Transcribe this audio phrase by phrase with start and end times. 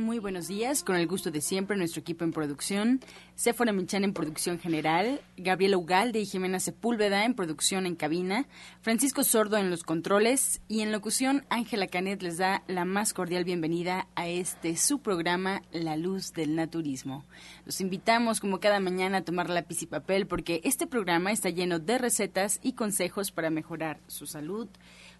[0.00, 3.00] Muy buenos días, con el gusto de siempre, nuestro equipo en producción,
[3.34, 8.46] Sephora Michan en producción general, Gabriela Ugalde y Jimena Sepúlveda en producción en cabina,
[8.80, 13.44] Francisco Sordo en los controles y en locución, Ángela Canet les da la más cordial
[13.44, 17.26] bienvenida a este su programa La Luz del Naturismo.
[17.66, 21.78] Los invitamos como cada mañana a tomar lápiz y papel porque este programa está lleno
[21.78, 24.66] de recetas y consejos para mejorar su salud,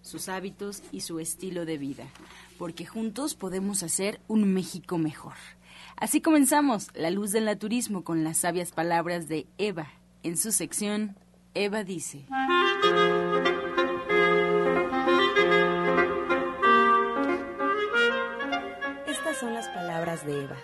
[0.01, 2.05] sus hábitos y su estilo de vida,
[2.57, 5.35] porque juntos podemos hacer un México mejor.
[5.95, 9.87] Así comenzamos La Luz del Naturismo con las sabias palabras de Eva
[10.23, 11.15] en su sección
[11.53, 12.25] Eva dice.
[19.07, 20.57] Estas son las palabras de Eva.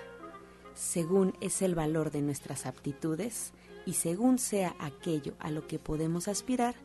[0.74, 3.52] Según es el valor de nuestras aptitudes
[3.86, 6.76] y según sea aquello a lo que podemos aspirar,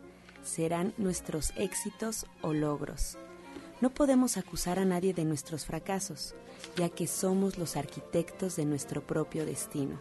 [0.43, 3.19] serán nuestros éxitos o logros.
[3.81, 6.35] No podemos acusar a nadie de nuestros fracasos,
[6.77, 10.01] ya que somos los arquitectos de nuestro propio destino.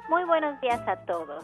[0.07, 1.44] Muy buenos días a todos.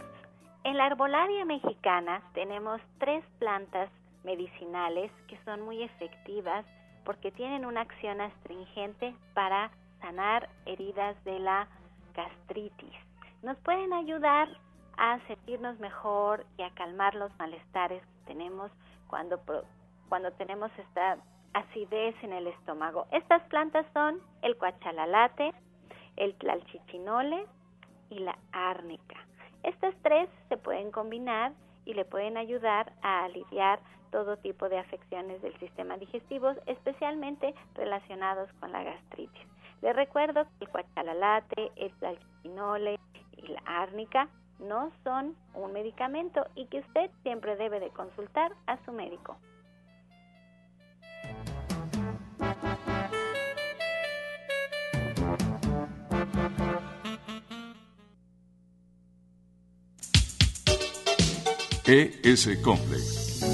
[0.64, 3.90] En la arbolaria mexicana tenemos tres plantas
[4.24, 6.64] medicinales que son muy efectivas
[7.06, 9.72] porque tienen una acción astringente para
[10.02, 11.68] sanar heridas de la
[12.16, 12.94] gastritis.
[13.44, 14.50] Nos pueden ayudar
[14.98, 18.72] a sentirnos mejor y a calmar los malestares que tenemos
[19.08, 19.40] cuando,
[20.10, 21.18] cuando tenemos esta
[21.54, 23.08] acidez en el estómago.
[23.12, 25.54] Estas plantas son el cuachalalate,
[26.18, 27.46] el tlalchichinole
[28.10, 29.16] y la árnica.
[29.64, 31.54] Estas tres se pueden combinar
[31.86, 33.80] y le pueden ayudar a aliviar
[34.16, 39.46] todo tipo de afecciones del sistema digestivo, especialmente relacionados con la gastritis.
[39.82, 42.98] Les recuerdo que el cuachalalate, el alquinole
[43.36, 48.78] y la árnica no son un medicamento y que usted siempre debe de consultar a
[48.86, 49.36] su médico.
[61.86, 63.25] ES Complex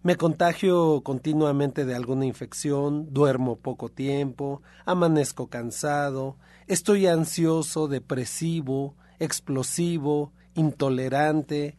[0.02, 6.38] me contagio continuamente de alguna infección, duermo poco tiempo, amanezco cansado,
[6.68, 11.76] estoy ansioso, depresivo, explosivo, intolerante,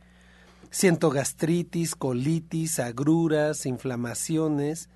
[0.70, 4.88] siento gastritis, colitis, agruras, inflamaciones.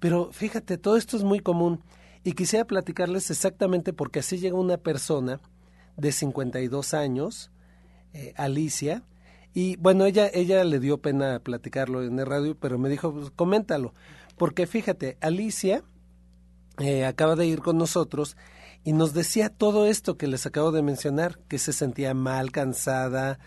[0.00, 1.80] Pero fíjate, todo esto es muy común
[2.22, 5.40] y quisiera platicarles exactamente porque así llega una persona
[5.96, 7.50] de 52 años,
[8.12, 9.02] eh, Alicia,
[9.54, 13.30] y bueno, ella, ella le dio pena platicarlo en el radio, pero me dijo, pues,
[13.30, 13.94] coméntalo,
[14.36, 15.84] porque fíjate, Alicia
[16.78, 18.36] eh, acaba de ir con nosotros
[18.84, 23.38] y nos decía todo esto que les acabo de mencionar, que se sentía mal, cansada,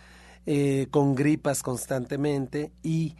[0.45, 3.15] eh, con gripas constantemente y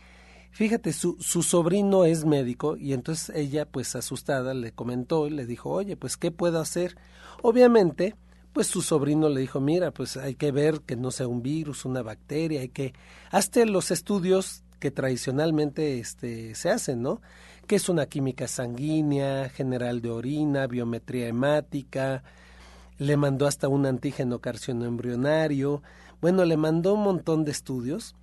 [0.51, 5.45] fíjate, su, su sobrino es médico y entonces ella pues asustada le comentó y le
[5.45, 6.97] dijo, oye, pues ¿qué puedo hacer?
[7.43, 8.15] Obviamente,
[8.53, 11.85] pues su sobrino le dijo, mira, pues hay que ver que no sea un virus,
[11.85, 12.93] una bacteria, hay que,
[13.29, 17.21] hazte los estudios que tradicionalmente este, se hacen, ¿no?
[17.67, 22.23] Que es una química sanguínea, general de orina, biometría hemática,
[22.97, 25.83] le mandó hasta un antígeno carcinoembrionario,
[26.21, 28.15] bueno, le mandó un montón de estudios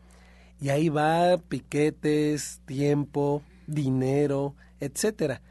[0.61, 5.43] y ahí va piquetes, tiempo, dinero, etcétera.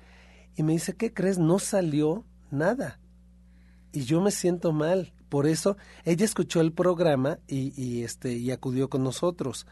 [0.56, 1.38] Y me dice, ¿qué crees?
[1.38, 3.00] No salió nada.
[3.92, 5.14] Y yo me siento mal.
[5.30, 9.66] Por eso ella escuchó el programa y, y este y acudió con nosotros.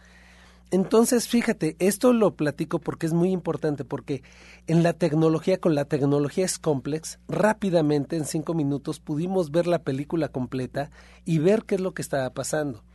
[0.71, 4.23] Entonces, fíjate, esto lo platico porque es muy importante, porque
[4.67, 9.83] en la tecnología, con la tecnología es complex, rápidamente, en cinco minutos, pudimos ver la
[9.83, 10.89] película completa
[11.25, 12.85] y ver qué es lo que estaba pasando.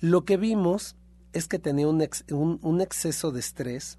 [0.00, 0.96] Lo que vimos
[1.32, 2.04] es que tenía un,
[2.62, 3.98] un, exceso de estrés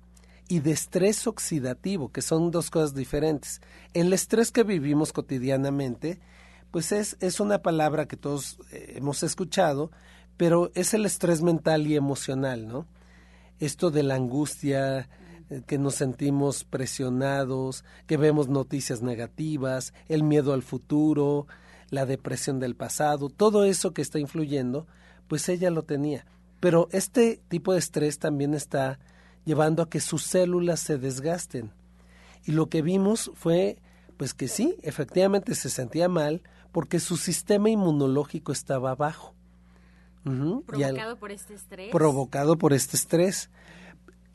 [0.49, 3.61] y de estrés oxidativo, que son dos cosas diferentes.
[3.93, 6.19] El estrés que vivimos cotidianamente,
[6.71, 9.89] pues es, es una palabra que todos eh, hemos escuchado,
[10.35, 12.85] pero es el estrés mental y emocional, ¿no?
[13.59, 15.09] Esto de la angustia,
[15.49, 21.47] eh, que nos sentimos presionados, que vemos noticias negativas, el miedo al futuro,
[21.89, 24.87] la depresión del pasado, todo eso que está influyendo,
[25.27, 26.25] pues ella lo tenía.
[26.59, 28.99] Pero este tipo de estrés también está
[29.45, 31.71] llevando a que sus células se desgasten.
[32.43, 33.77] Y lo que vimos fue,
[34.17, 36.41] pues que sí, efectivamente se sentía mal
[36.71, 39.33] porque su sistema inmunológico estaba bajo.
[40.25, 41.91] Provocado por este estrés.
[41.91, 43.49] Provocado por este estrés.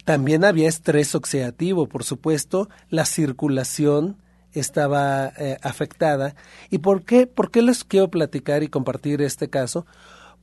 [0.04, 4.16] También había estrés oxidativo, por supuesto, la circulación
[4.52, 6.34] estaba eh, afectada.
[6.70, 7.26] ¿Y por qué?
[7.26, 9.86] ¿Por qué les quiero platicar y compartir este caso?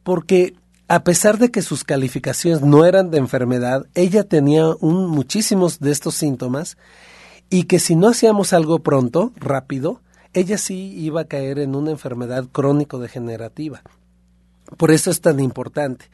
[0.04, 0.56] Porque
[0.88, 5.92] a pesar de que sus calificaciones no eran de enfermedad, ella tenía un, muchísimos de
[5.92, 6.78] estos síntomas
[7.50, 10.02] y que si no hacíamos algo pronto, rápido,
[10.34, 13.82] ella sí iba a caer en una enfermedad crónico-degenerativa.
[14.76, 16.10] Por eso es tan importante.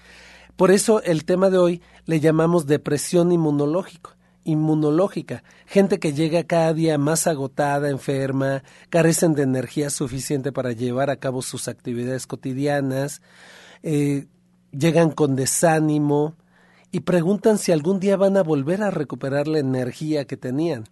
[0.56, 4.12] Por eso el tema de hoy le llamamos depresión inmunológico,
[4.44, 5.44] inmunológica.
[5.66, 11.16] Gente que llega cada día más agotada, enferma, carecen de energía suficiente para llevar a
[11.16, 13.22] cabo sus actividades cotidianas,
[13.82, 14.28] eh,
[14.72, 16.36] llegan con desánimo
[16.92, 20.84] y preguntan si algún día van a volver a recuperar la energía que tenían.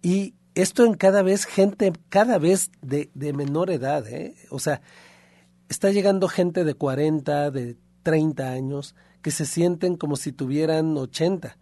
[0.00, 4.36] Y esto en cada vez gente, cada vez de, de menor edad, ¿eh?
[4.50, 4.80] o sea,
[5.68, 11.56] está llegando gente de 40, de 30 años, que se sienten como si tuvieran 80.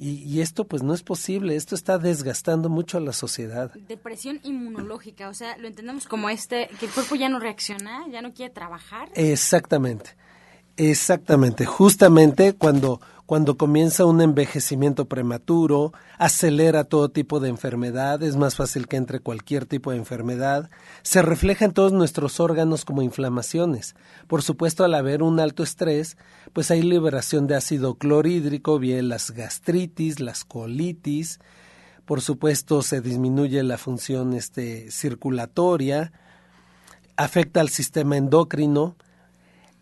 [0.00, 3.72] Y, y, esto pues no es posible, esto está desgastando mucho a la sociedad.
[3.88, 8.22] Depresión inmunológica, o sea, lo entendemos como este, que el cuerpo ya no reacciona, ya
[8.22, 9.10] no quiere trabajar.
[9.14, 10.16] Exactamente,
[10.76, 18.56] exactamente, justamente cuando cuando comienza un envejecimiento prematuro, acelera todo tipo de enfermedad, es más
[18.56, 20.70] fácil que entre cualquier tipo de enfermedad,
[21.02, 23.96] se refleja en todos nuestros órganos como inflamaciones.
[24.28, 26.16] Por supuesto, al haber un alto estrés,
[26.54, 31.38] pues hay liberación de ácido clorhídrico, bien las gastritis, las colitis,
[32.06, 36.12] por supuesto se disminuye la función este, circulatoria,
[37.18, 38.96] afecta al sistema endocrino,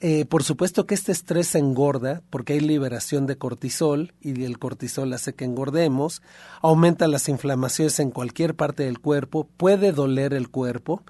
[0.00, 5.12] eh, por supuesto que este estrés engorda porque hay liberación de cortisol y el cortisol
[5.14, 6.20] hace que engordemos,
[6.60, 11.02] aumenta las inflamaciones en cualquier parte del cuerpo, puede doler el cuerpo,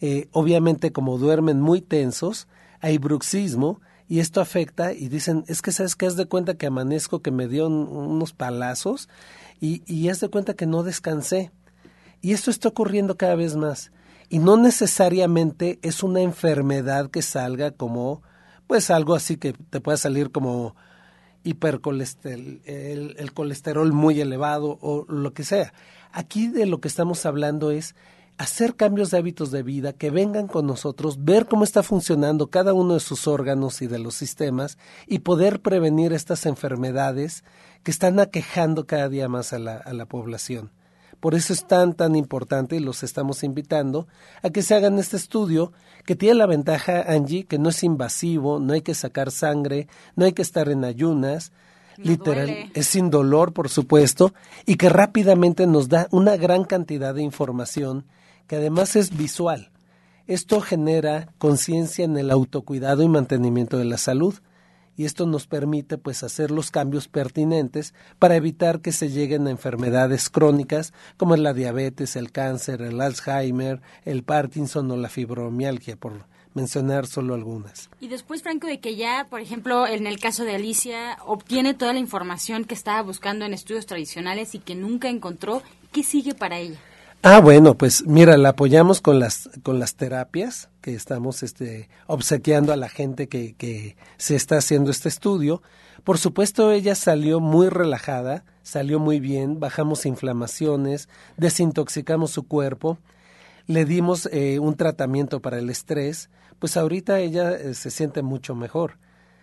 [0.00, 2.48] eh, obviamente como duermen muy tensos,
[2.80, 6.66] hay bruxismo y esto afecta y dicen, es que sabes que haz de cuenta que
[6.66, 9.08] amanezco que me dio unos palazos
[9.60, 11.52] y, y haz de cuenta que no descansé.
[12.22, 13.92] Y esto está ocurriendo cada vez más
[14.28, 18.22] y no necesariamente es una enfermedad que salga como
[18.66, 20.74] pues algo así que te pueda salir como
[21.44, 25.72] hipercolesterol, el, el colesterol muy elevado o lo que sea.
[26.12, 27.94] Aquí de lo que estamos hablando es
[28.38, 32.74] hacer cambios de hábitos de vida, que vengan con nosotros, ver cómo está funcionando cada
[32.74, 37.44] uno de sus órganos y de los sistemas y poder prevenir estas enfermedades
[37.82, 40.70] que están aquejando cada día más a la, a la población.
[41.20, 44.06] Por eso es tan, tan importante y los estamos invitando
[44.42, 45.72] a que se hagan este estudio
[46.04, 50.24] que tiene la ventaja, Angie, que no es invasivo, no hay que sacar sangre, no
[50.24, 51.52] hay que estar en ayunas,
[51.96, 54.34] literal, es sin dolor, por supuesto,
[54.66, 58.04] y que rápidamente nos da una gran cantidad de información
[58.46, 59.70] que además es visual.
[60.26, 64.34] Esto genera conciencia en el autocuidado y mantenimiento de la salud
[64.96, 69.50] y esto nos permite pues hacer los cambios pertinentes para evitar que se lleguen a
[69.50, 76.24] enfermedades crónicas como la diabetes, el cáncer, el Alzheimer, el Parkinson o la fibromialgia por
[76.54, 77.90] mencionar solo algunas.
[78.00, 81.92] Y después, Franco, de que ya, por ejemplo, en el caso de Alicia, obtiene toda
[81.92, 85.62] la información que estaba buscando en estudios tradicionales y que nunca encontró,
[85.92, 86.78] ¿qué sigue para ella?
[87.28, 92.72] Ah, bueno, pues mira, la apoyamos con las, con las terapias que estamos este, obsequiando
[92.72, 95.60] a la gente que, que se está haciendo este estudio.
[96.04, 102.98] Por supuesto, ella salió muy relajada, salió muy bien, bajamos inflamaciones, desintoxicamos su cuerpo,
[103.66, 106.30] le dimos eh, un tratamiento para el estrés,
[106.60, 108.98] pues ahorita ella eh, se siente mucho mejor.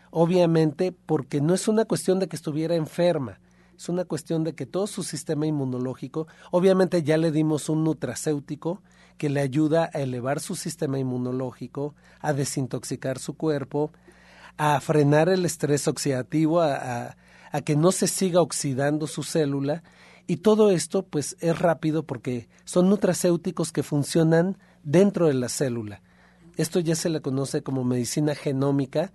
[0.10, 3.42] Obviamente, porque no es una cuestión de que estuviera enferma,
[3.78, 8.82] es una cuestión de que todo su sistema inmunológico, obviamente ya le dimos un nutracéutico
[9.18, 13.92] que le ayuda a elevar su sistema inmunológico, a desintoxicar su cuerpo,
[14.58, 17.16] a frenar el estrés oxidativo, a,
[17.52, 19.84] a que no se siga oxidando su célula.
[20.28, 26.02] Y todo esto pues es rápido porque son nutracéuticos que funcionan dentro de la célula.
[26.56, 29.12] Esto ya se le conoce como medicina genómica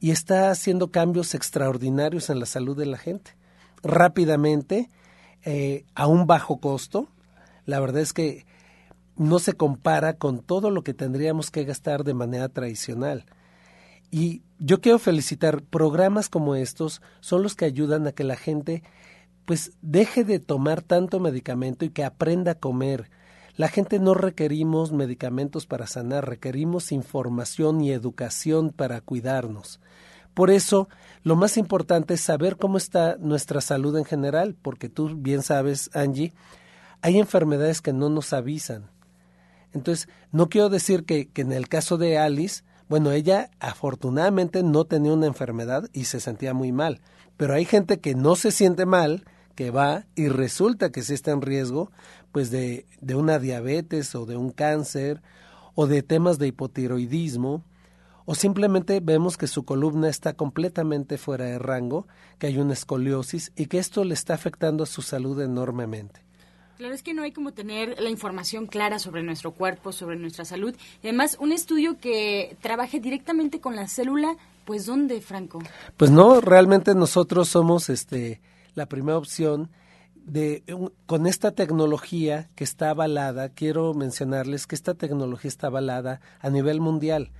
[0.00, 3.38] y está haciendo cambios extraordinarios en la salud de la gente
[3.82, 4.88] rápidamente
[5.44, 7.08] eh, a un bajo costo.
[7.64, 8.46] La verdad es que
[9.16, 13.26] no se compara con todo lo que tendríamos que gastar de manera tradicional.
[14.10, 18.82] Y yo quiero felicitar, programas como estos son los que ayudan a que la gente
[19.44, 23.10] pues deje de tomar tanto medicamento y que aprenda a comer.
[23.56, 29.80] La gente no requerimos medicamentos para sanar, requerimos información y educación para cuidarnos.
[30.38, 30.88] Por eso,
[31.24, 35.90] lo más importante es saber cómo está nuestra salud en general, porque tú bien sabes,
[35.94, 36.32] Angie,
[37.02, 38.88] hay enfermedades que no nos avisan.
[39.72, 44.84] Entonces, no quiero decir que, que en el caso de Alice, bueno, ella afortunadamente no
[44.84, 47.00] tenía una enfermedad y se sentía muy mal,
[47.36, 49.24] pero hay gente que no se siente mal,
[49.56, 51.90] que va y resulta que sí está en riesgo,
[52.30, 55.20] pues de, de una diabetes o de un cáncer
[55.74, 57.64] o de temas de hipotiroidismo
[58.30, 62.06] o simplemente vemos que su columna está completamente fuera de rango,
[62.38, 66.20] que hay una escoliosis y que esto le está afectando a su salud enormemente.
[66.76, 70.44] Claro, es que no hay como tener la información clara sobre nuestro cuerpo, sobre nuestra
[70.44, 70.76] salud.
[71.02, 75.60] además, un estudio que trabaje directamente con la célula, pues ¿dónde, Franco?
[75.96, 78.42] Pues no, realmente nosotros somos este
[78.74, 79.70] la primera opción
[80.14, 80.64] de
[81.06, 86.82] con esta tecnología que está avalada, quiero mencionarles que esta tecnología está avalada a nivel
[86.82, 87.32] mundial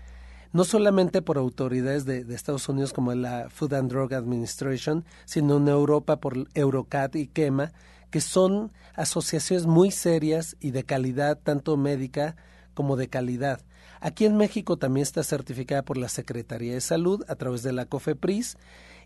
[0.52, 5.68] no solamente por autoridades de, Estados Unidos como la Food and Drug Administration, sino en
[5.68, 7.72] Europa por Eurocat y KEMA,
[8.10, 12.36] que son asociaciones muy serias y de calidad, tanto médica
[12.74, 13.60] como de calidad.
[14.00, 17.86] Aquí en México también está certificada por la Secretaría de Salud a través de la
[17.86, 18.56] COFEPRIS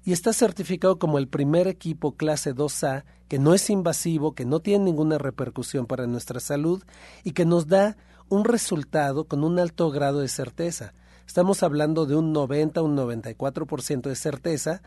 [0.05, 4.61] y está certificado como el primer equipo clase 2A que no es invasivo, que no
[4.61, 6.83] tiene ninguna repercusión para nuestra salud
[7.25, 7.97] y que nos da
[8.29, 10.93] un resultado con un alto grado de certeza.
[11.33, 14.83] Estamos hablando de un 90, un 94% de certeza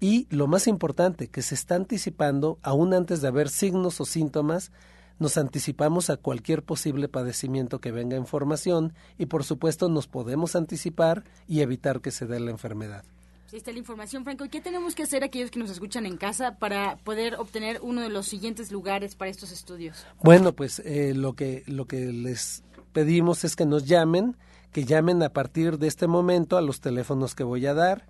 [0.00, 4.70] y lo más importante, que se está anticipando, aún antes de haber signos o síntomas,
[5.18, 10.56] nos anticipamos a cualquier posible padecimiento que venga en formación y por supuesto nos podemos
[10.56, 13.02] anticipar y evitar que se dé la enfermedad.
[13.50, 14.44] Ahí está la información, Franco.
[14.44, 18.02] ¿Y qué tenemos que hacer aquellos que nos escuchan en casa para poder obtener uno
[18.02, 20.04] de los siguientes lugares para estos estudios?
[20.22, 24.36] Bueno, pues eh, lo, que, lo que les pedimos es que nos llamen
[24.72, 28.06] que llamen a partir de este momento a los teléfonos que voy a dar.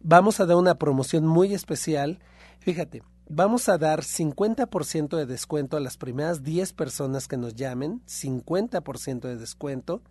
[0.00, 2.20] Vamos a dar una promoción muy especial.
[2.60, 8.02] Fíjate, vamos a dar 50% de descuento a las primeras 10 personas que nos llamen,
[8.06, 10.02] 50% de descuento.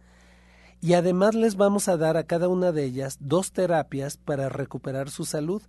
[0.79, 5.09] Y además les vamos a dar a cada una de ellas dos terapias para recuperar
[5.09, 5.63] su salud.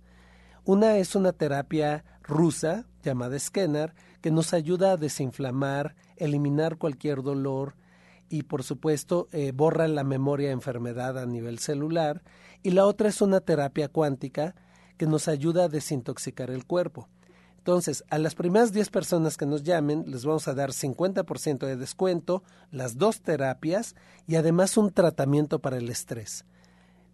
[0.65, 7.75] Una es una terapia rusa llamada Scanner que nos ayuda a desinflamar, eliminar cualquier dolor,
[8.29, 12.23] y por supuesto eh, borran la memoria de enfermedad a nivel celular
[12.63, 14.55] y la otra es una terapia cuántica
[14.97, 17.07] que nos ayuda a desintoxicar el cuerpo.
[17.57, 21.75] Entonces, a las primeras 10 personas que nos llamen, les vamos a dar 50% de
[21.75, 23.95] descuento, las dos terapias
[24.27, 26.45] y además un tratamiento para el estrés.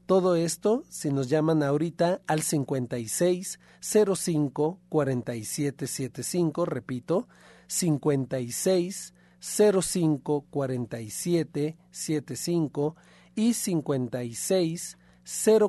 [0.05, 7.27] Todo esto si nos llaman ahorita al 56 05 47 75, repito,
[7.67, 12.95] 56 05 47 75
[13.35, 14.97] y 56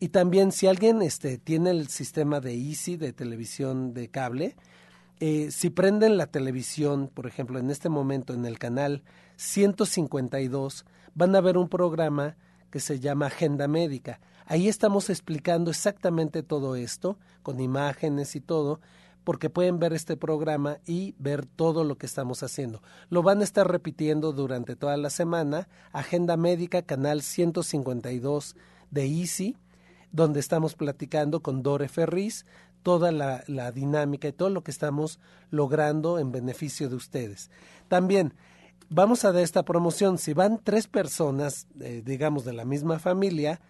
[0.00, 4.56] Y también si alguien este, tiene el sistema de Easy de televisión de cable,
[5.20, 9.02] eh, si prenden la televisión, por ejemplo, en este momento en el canal
[9.36, 12.36] 152, van a ver un programa
[12.70, 14.20] que se llama Agenda Médica.
[14.46, 18.80] Ahí estamos explicando exactamente todo esto, con imágenes y todo,
[19.22, 22.82] porque pueden ver este programa y ver todo lo que estamos haciendo.
[23.10, 25.68] Lo van a estar repitiendo durante toda la semana.
[25.92, 28.56] Agenda Médica, canal 152
[28.90, 29.56] de Easy,
[30.12, 32.44] donde estamos platicando con Dore Ferriz
[32.82, 37.50] toda la, dinámica y todo lo que estamos logrando en beneficio de ustedes.
[37.88, 38.34] También
[38.88, 40.18] vamos a dar esta promoción.
[40.18, 43.60] Si van tres personas, eh, digamos, de la misma familia,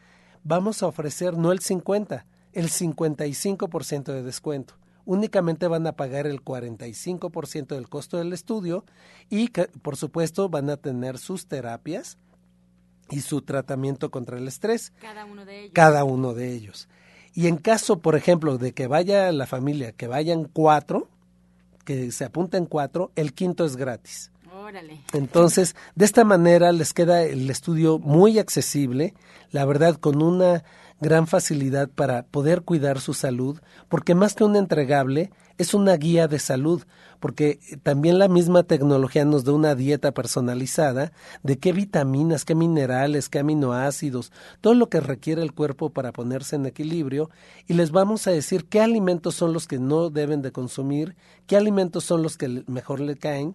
[0.45, 6.45] vamos a ofrecer no el 50, el 55% de descuento únicamente van a pagar el
[6.45, 8.85] 45% del costo del estudio
[9.29, 9.49] y,
[9.83, 12.17] por supuesto, van a tener sus terapias
[13.11, 14.93] y su tratamiento contra el estrés.
[15.01, 15.73] Cada uno de ellos.
[15.75, 16.89] Cada uno de ellos.
[17.35, 21.09] Y en caso, por ejemplo, de que vaya la familia, que vayan cuatro,
[21.85, 24.31] que se apunten cuatro, el quinto es gratis.
[25.13, 29.15] Entonces, de esta manera les queda el estudio muy accesible,
[29.51, 30.65] la verdad, con una
[31.01, 36.27] gran facilidad para poder cuidar su salud, porque más que un entregable, es una guía
[36.27, 36.85] de salud,
[37.21, 41.13] porque también la misma tecnología nos da una dieta personalizada
[41.43, 46.57] de qué vitaminas, qué minerales, qué aminoácidos, todo lo que requiere el cuerpo para ponerse
[46.57, 47.29] en equilibrio,
[47.67, 51.15] y les vamos a decir qué alimentos son los que no deben de consumir,
[51.47, 53.55] qué alimentos son los que mejor le caen,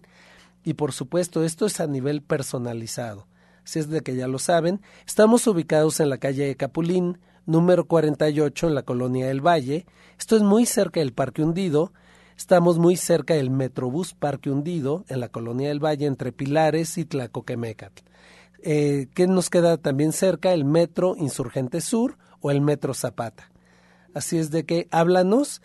[0.66, 3.28] y por supuesto esto es a nivel personalizado.
[3.62, 8.66] Si es de que ya lo saben, estamos ubicados en la calle Capulín, número 48
[8.66, 9.86] en la colonia del Valle.
[10.18, 11.92] Esto es muy cerca del Parque Hundido.
[12.36, 17.04] Estamos muy cerca del Metrobús Parque Hundido en la colonia del Valle entre Pilares y
[17.04, 18.02] Tlacoquemecatl.
[18.64, 20.52] Eh, ¿Qué nos queda también cerca?
[20.52, 23.52] El Metro Insurgente Sur o el Metro Zapata.
[24.14, 25.62] Así es de que háblanos.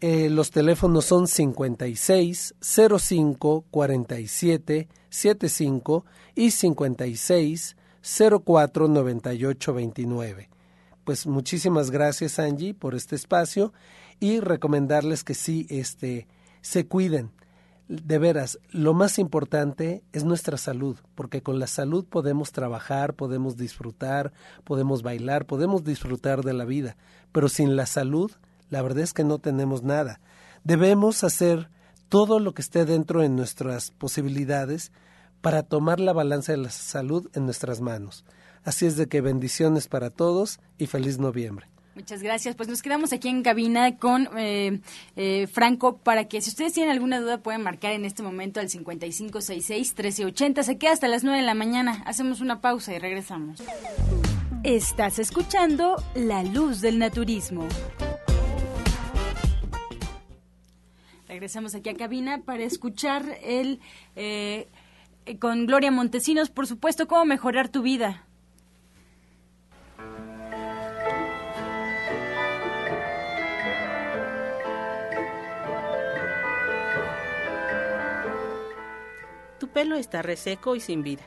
[0.00, 6.04] Eh, los teléfonos son 56 05 47 75
[6.34, 7.76] y 56
[8.44, 10.50] 04 98 29
[11.06, 13.72] pues muchísimas gracias Angie por este espacio
[14.18, 16.26] y recomendarles que sí este
[16.62, 17.30] se cuiden.
[17.86, 23.56] De veras, lo más importante es nuestra salud, porque con la salud podemos trabajar, podemos
[23.56, 24.32] disfrutar,
[24.64, 26.96] podemos bailar, podemos disfrutar de la vida,
[27.30, 28.32] pero sin la salud,
[28.70, 30.20] la verdad es que no tenemos nada.
[30.64, 31.70] Debemos hacer
[32.08, 34.92] todo lo que esté dentro de nuestras posibilidades
[35.40, 38.24] para tomar la balanza de la salud en nuestras manos.
[38.64, 41.68] Así es de que bendiciones para todos y feliz noviembre.
[41.94, 42.54] Muchas gracias.
[42.56, 44.80] Pues nos quedamos aquí en cabina con eh,
[45.16, 48.68] eh, Franco para que si ustedes tienen alguna duda pueden marcar en este momento al
[48.68, 50.62] 5566-1380.
[50.62, 52.02] Se queda hasta las 9 de la mañana.
[52.04, 53.62] Hacemos una pausa y regresamos.
[54.62, 57.66] Estás escuchando La Luz del Naturismo.
[61.36, 63.78] Regresamos aquí a cabina para escuchar el...
[64.14, 64.68] Eh,
[65.38, 68.26] con Gloria Montesinos, por supuesto, cómo mejorar tu vida.
[79.74, 81.22] pelo está reseco y sin vida.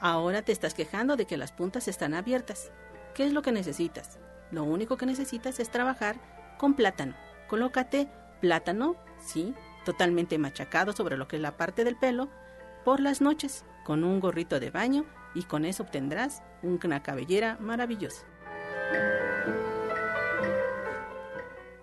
[0.00, 2.72] Ahora te estás quejando de que las puntas están abiertas.
[3.14, 4.18] ¿Qué es lo que necesitas?
[4.50, 6.16] Lo único que necesitas es trabajar
[6.58, 7.14] con plátano.
[7.46, 8.08] Colócate
[8.44, 12.28] plátano, sí, totalmente machacado sobre lo que es la parte del pelo,
[12.84, 18.26] por las noches, con un gorrito de baño y con eso obtendrás una cabellera maravillosa.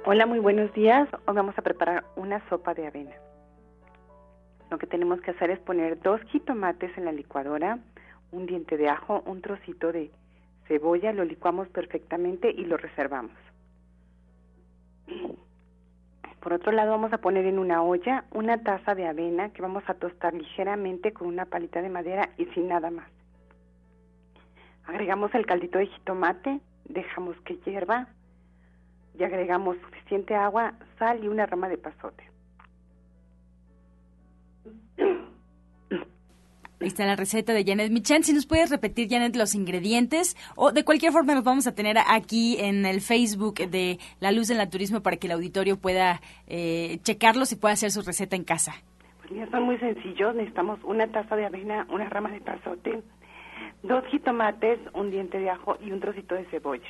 [0.07, 1.09] Hola, muy buenos días.
[1.25, 3.15] Hoy vamos a preparar una sopa de avena.
[4.69, 7.79] Lo que tenemos que hacer es poner dos jitomates en la licuadora,
[8.31, 10.11] un diente de ajo, un trocito de
[10.67, 13.33] cebolla, lo licuamos perfectamente y lo reservamos.
[16.45, 19.83] Por otro lado vamos a poner en una olla una taza de avena que vamos
[19.87, 23.09] a tostar ligeramente con una palita de madera y sin nada más.
[24.85, 28.07] Agregamos el caldito de jitomate, dejamos que hierva
[29.17, 32.34] y agregamos suficiente agua, sal y una rama de pasote.
[36.81, 38.23] Ahí está la receta de Janet Michan.
[38.23, 41.97] Si nos puedes repetir, Janet, los ingredientes o de cualquier forma nos vamos a tener
[42.05, 46.99] aquí en el Facebook de La Luz del Naturismo para que el auditorio pueda eh,
[47.03, 48.73] checarlos y pueda hacer su receta en casa.
[49.19, 50.35] Pues mira, son muy sencillos.
[50.35, 53.01] Necesitamos una taza de avena, una rama de pasote,
[53.83, 56.89] dos jitomates, un diente de ajo y un trocito de cebolla.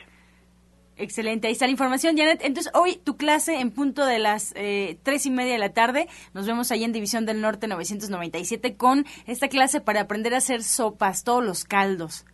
[0.98, 2.42] Excelente, ahí está la información, Janet.
[2.44, 6.08] Entonces, hoy tu clase en punto de las eh, tres y media de la tarde.
[6.34, 10.64] Nos vemos ahí en División del Norte 997 con esta clase para aprender a hacer
[10.64, 12.26] sopas, todos los caldos.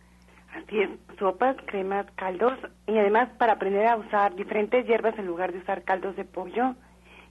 [0.54, 2.52] Así es, sopas, cremas, caldos
[2.86, 6.76] y además para aprender a usar diferentes hierbas en lugar de usar caldos de pollo.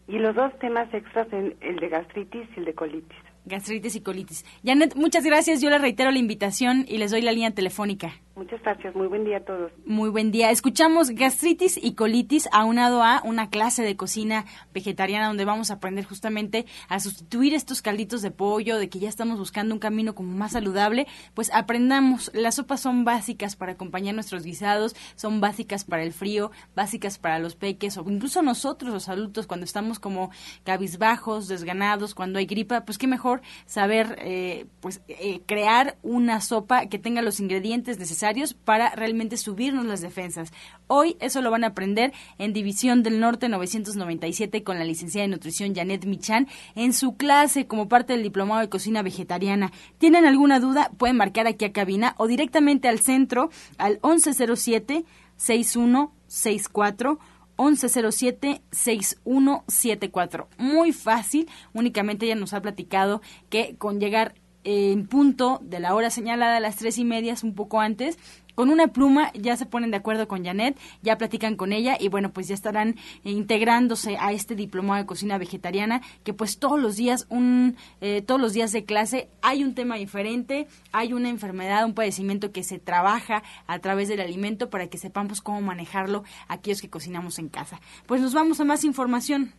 [0.07, 3.17] Y los dos temas extras, el de gastritis y el de colitis.
[3.45, 4.45] Gastritis y colitis.
[4.63, 5.61] Janet, muchas gracias.
[5.61, 8.13] Yo le reitero la invitación y les doy la línea telefónica.
[8.33, 9.73] Muchas gracias, muy buen día a todos.
[9.85, 10.51] Muy buen día.
[10.51, 16.05] Escuchamos gastritis y colitis aunado a una clase de cocina vegetariana donde vamos a aprender
[16.05, 20.33] justamente a sustituir estos calditos de pollo, de que ya estamos buscando un camino como
[20.33, 22.31] más saludable, pues aprendamos.
[22.33, 27.37] Las sopas son básicas para acompañar nuestros guisados, son básicas para el frío, básicas para
[27.37, 30.31] los peques o incluso nosotros los adultos cuando estamos como
[30.63, 36.85] cabizbajos, desganados, cuando hay gripa, pues qué mejor saber eh, pues eh, crear una sopa
[36.85, 38.20] que tenga los ingredientes necesarios
[38.53, 40.51] para realmente subirnos las defensas.
[40.87, 45.31] Hoy eso lo van a aprender en División del Norte 997 con la licenciada de
[45.31, 49.71] nutrición Janet Michan en su clase como parte del diplomado de cocina vegetariana.
[49.97, 50.91] ¿Tienen alguna duda?
[50.97, 55.05] Pueden marcar aquí a cabina o directamente al centro al 1107
[55.37, 57.19] 6164
[57.61, 60.47] 1107-6174.
[60.57, 66.09] Muy fácil, únicamente ella nos ha platicado que con llegar en punto de la hora
[66.09, 68.17] señalada a las tres y media, un poco antes,
[68.55, 72.09] con una pluma ya se ponen de acuerdo con Janet, ya platican con ella y
[72.09, 76.95] bueno, pues ya estarán integrándose a este diplomado de cocina vegetariana que pues todos los
[76.95, 81.85] días, un, eh, todos los días de clase hay un tema diferente, hay una enfermedad,
[81.85, 86.81] un padecimiento que se trabaja a través del alimento para que sepamos cómo manejarlo aquellos
[86.81, 87.79] que cocinamos en casa.
[88.05, 89.53] Pues nos vamos a más información.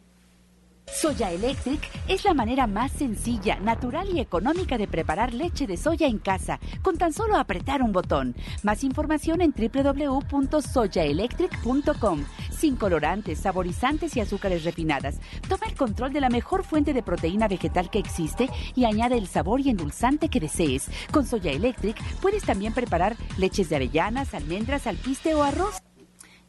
[0.86, 6.06] Soya Electric es la manera más sencilla, natural y económica de preparar leche de soya
[6.06, 8.36] en casa, con tan solo apretar un botón.
[8.62, 12.24] Más información en www.soyaelectric.com.
[12.50, 15.18] Sin colorantes, saborizantes y azúcares refinadas.
[15.48, 19.26] Toma el control de la mejor fuente de proteína vegetal que existe y añade el
[19.28, 20.90] sabor y endulzante que desees.
[21.10, 25.82] Con Soya Electric puedes también preparar leches de avellanas, almendras, alpiste o arroz.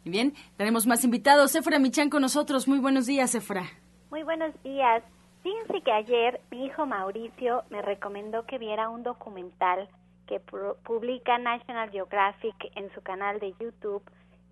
[0.06, 1.56] Bien, tenemos más invitados.
[1.56, 2.67] Efra Michan con nosotros.
[2.67, 3.69] Muy buenos días, Efra.
[4.13, 5.02] Muy buenos días.
[5.41, 9.89] Fíjense que ayer mi hijo Mauricio me recomendó que viera un documental
[10.28, 14.04] que publica National Geographic en su canal de YouTube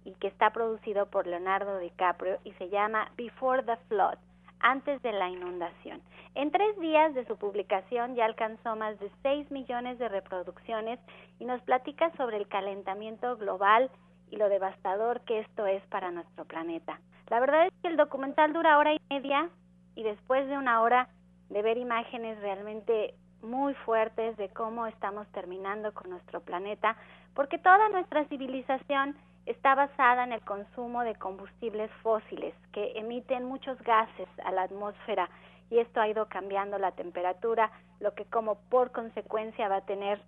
[0.03, 4.17] y que está producido por Leonardo DiCaprio y se llama Before the Flood,
[4.61, 6.01] antes de la inundación.
[6.33, 10.99] En tres días de su publicación ya alcanzó más de 6 millones de reproducciones
[11.37, 13.91] y nos platica sobre el calentamiento global
[14.31, 16.99] y lo devastador que esto es para nuestro planeta.
[17.29, 19.49] La verdad es que el documental dura hora y media
[19.95, 21.09] y después de una hora
[21.49, 26.95] de ver imágenes realmente muy fuertes de cómo estamos terminando con nuestro planeta,
[27.33, 29.15] porque toda nuestra civilización
[29.45, 35.29] está basada en el consumo de combustibles fósiles que emiten muchos gases a la atmósfera
[35.69, 40.21] y esto ha ido cambiando la temperatura, lo que como por consecuencia va a tener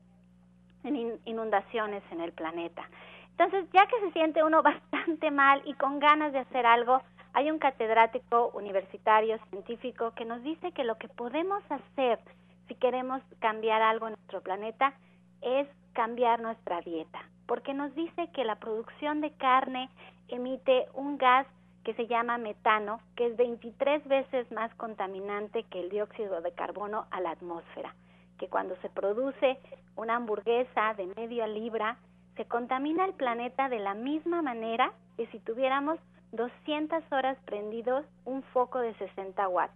[1.25, 2.89] inundaciones en el planeta.
[3.37, 7.01] Entonces, ya que se siente uno bastante mal y con ganas de hacer algo,
[7.33, 12.19] hay un catedrático universitario científico que nos dice que lo que podemos hacer
[12.67, 14.93] si queremos cambiar algo en nuestro planeta
[15.41, 19.89] es cambiar nuestra dieta, porque nos dice que la producción de carne
[20.27, 21.47] emite un gas
[21.83, 27.07] que se llama metano, que es 23 veces más contaminante que el dióxido de carbono
[27.11, 27.93] a la atmósfera,
[28.37, 29.59] que cuando se produce
[29.95, 31.97] una hamburguesa de media libra,
[32.35, 35.99] se contamina el planeta de la misma manera que si tuviéramos
[36.31, 39.73] 200 horas prendidos un foco de 60 watts.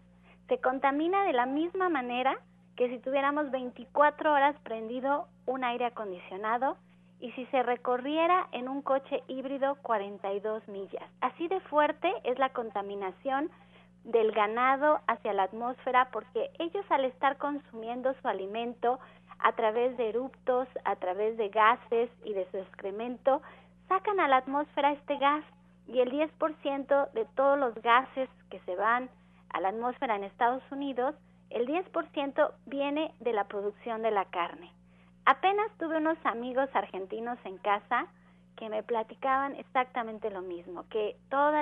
[0.47, 2.39] Se contamina de la misma manera
[2.75, 6.77] que si tuviéramos 24 horas prendido un aire acondicionado
[7.19, 11.09] y si se recorriera en un coche híbrido 42 millas.
[11.21, 13.49] Así de fuerte es la contaminación
[14.03, 18.99] del ganado hacia la atmósfera porque ellos al estar consumiendo su alimento
[19.39, 23.41] a través de eruptos, a través de gases y de su excremento,
[23.87, 25.43] sacan a la atmósfera este gas
[25.87, 29.09] y el 10% de todos los gases que se van
[29.49, 31.15] a la atmósfera en Estados Unidos
[31.49, 34.71] el 10% viene de la producción de la carne.
[35.25, 38.07] Apenas tuve unos amigos argentinos en casa
[38.55, 41.53] que me platicaban exactamente lo mismo, que todo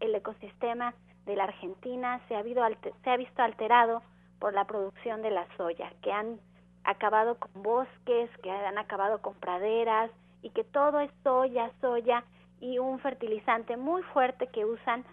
[0.00, 4.02] el ecosistema de la Argentina se ha, se ha visto alterado
[4.38, 6.38] por la producción de la soya, que han
[6.84, 10.10] acabado con bosques, que han acabado con praderas
[10.42, 12.24] y que todo es soya, soya
[12.60, 15.04] y un fertilizante muy fuerte que usan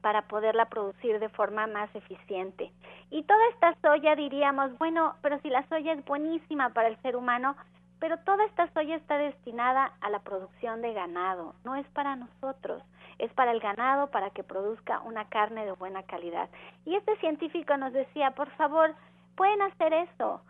[0.00, 2.72] para poderla producir de forma más eficiente.
[3.10, 7.16] Y toda esta soya diríamos, bueno, pero si la soya es buenísima para el ser
[7.16, 7.56] humano,
[7.98, 12.82] pero toda esta soya está destinada a la producción de ganado, no es para nosotros,
[13.18, 16.48] es para el ganado para que produzca una carne de buena calidad.
[16.84, 18.94] Y este científico nos decía, por favor,
[19.38, 20.42] pueden hacer eso,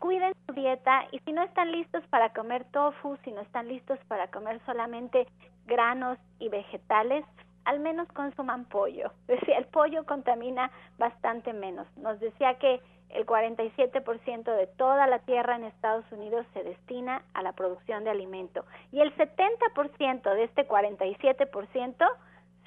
[0.00, 3.98] cuiden su dieta y si no están listos para comer tofu, si no están listos
[4.08, 5.28] para comer solamente
[5.66, 7.24] granos y vegetales,
[7.66, 9.12] al menos consuman pollo.
[9.28, 11.86] Decía, el pollo contamina bastante menos.
[11.98, 17.42] Nos decía que el 47% de toda la tierra en Estados Unidos se destina a
[17.42, 22.08] la producción de alimento y el 70% de este 47%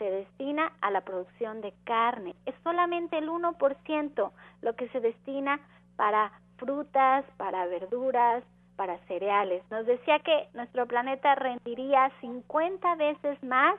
[0.04, 2.36] se destina a la producción de carne.
[2.46, 5.62] Es solamente el 1% lo que se destina
[5.96, 8.44] para frutas, para verduras,
[8.76, 9.64] para cereales.
[9.72, 13.76] Nos decía que nuestro planeta rendiría 50 veces más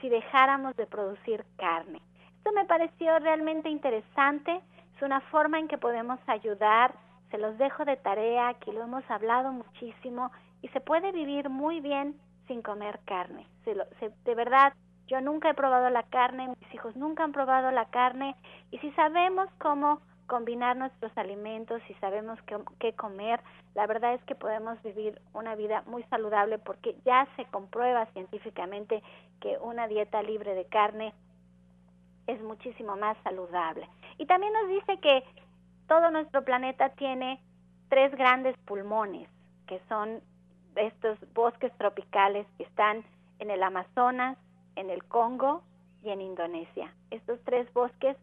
[0.00, 2.02] si dejáramos de producir carne.
[2.38, 4.60] Esto me pareció realmente interesante,
[4.96, 6.92] es una forma en que podemos ayudar,
[7.30, 11.80] se los dejo de tarea, aquí lo hemos hablado muchísimo y se puede vivir muy
[11.80, 13.46] bien sin comer carne.
[13.64, 14.72] de verdad,
[15.12, 18.34] yo nunca he probado la carne, mis hijos nunca han probado la carne
[18.70, 22.38] y si sabemos cómo combinar nuestros alimentos y sabemos
[22.78, 23.38] qué, comer,
[23.74, 29.02] la verdad es que podemos vivir una vida muy saludable porque ya se comprueba científicamente
[29.42, 31.12] que una dieta libre de carne
[32.26, 33.86] es muchísimo más saludable.
[34.16, 35.24] Y también nos dice que
[35.88, 37.38] todo nuestro planeta tiene
[37.90, 39.28] tres grandes pulmones,
[39.66, 40.22] que son
[40.74, 43.04] estos bosques tropicales que están
[43.40, 44.38] en el Amazonas,
[44.76, 45.62] en el Congo
[46.02, 46.92] y en Indonesia.
[47.10, 48.16] Estos tres bosques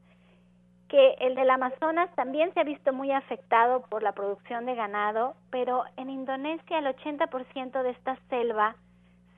[0.90, 5.36] que el del Amazonas también se ha visto muy afectado por la producción de ganado,
[5.52, 8.76] pero en Indonesia el 80% de esta selva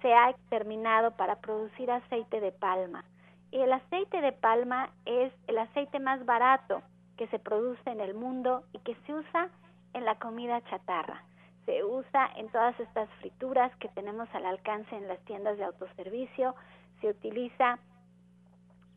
[0.01, 3.03] se ha exterminado para producir aceite de palma.
[3.51, 6.81] Y el aceite de palma es el aceite más barato
[7.17, 9.49] que se produce en el mundo y que se usa
[9.93, 11.21] en la comida chatarra.
[11.65, 16.55] Se usa en todas estas frituras que tenemos al alcance en las tiendas de autoservicio,
[17.01, 17.79] se utiliza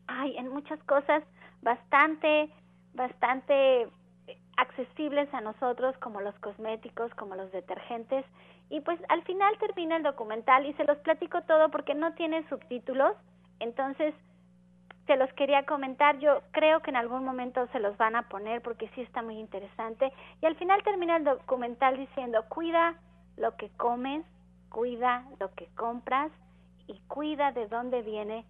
[0.07, 1.23] ay, en muchas cosas
[1.61, 2.49] bastante,
[2.93, 3.87] bastante
[4.57, 8.25] accesibles a nosotros como los cosméticos, como los detergentes.
[8.69, 12.47] Y pues al final termina el documental y se los platico todo porque no tiene
[12.49, 13.15] subtítulos,
[13.59, 14.13] entonces
[15.05, 18.63] se los quería comentar, yo creo que en algún momento se los van a poner
[18.63, 20.11] porque sí está muy interesante.
[20.41, 22.95] Y al final termina el documental diciendo, cuida
[23.37, 24.25] lo que comes,
[24.69, 26.31] cuida lo que compras
[26.87, 28.45] y cuida de dónde viene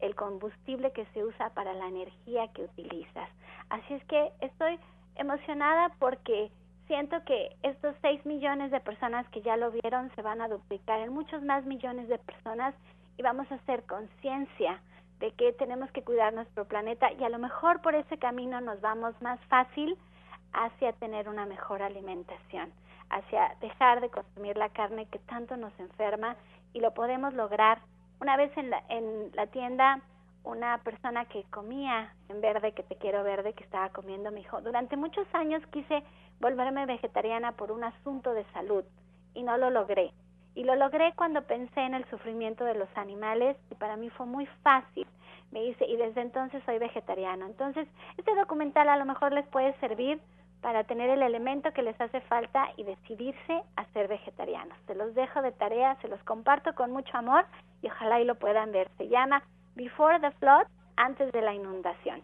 [0.00, 3.28] el combustible que se usa para la energía que utilizas.
[3.70, 4.78] Así es que estoy
[5.16, 6.50] emocionada porque
[6.86, 11.00] siento que estos 6 millones de personas que ya lo vieron se van a duplicar
[11.00, 12.74] en muchos más millones de personas
[13.16, 14.80] y vamos a hacer conciencia
[15.18, 18.80] de que tenemos que cuidar nuestro planeta y a lo mejor por ese camino nos
[18.80, 19.96] vamos más fácil
[20.52, 22.70] hacia tener una mejor alimentación,
[23.10, 26.36] hacia dejar de consumir la carne que tanto nos enferma
[26.72, 27.80] y lo podemos lograr.
[28.20, 30.00] Una vez en la, en la tienda,
[30.44, 34.60] una persona que comía en verde, que te quiero verde, que estaba comiendo, me dijo,
[34.60, 36.02] durante muchos años quise
[36.40, 38.84] volverme vegetariana por un asunto de salud
[39.34, 40.12] y no lo logré.
[40.54, 44.24] Y lo logré cuando pensé en el sufrimiento de los animales y para mí fue
[44.24, 45.06] muy fácil.
[45.50, 47.46] Me dice, y desde entonces soy vegetariano.
[47.46, 50.20] Entonces, este documental a lo mejor les puede servir
[50.60, 54.76] para tener el elemento que les hace falta y decidirse a ser vegetarianos.
[54.86, 57.46] Se los dejo de tarea, se los comparto con mucho amor
[57.82, 58.90] y ojalá y lo puedan ver.
[58.96, 59.42] Se llama
[59.74, 60.66] Before the Flood,
[60.96, 62.22] antes de la inundación.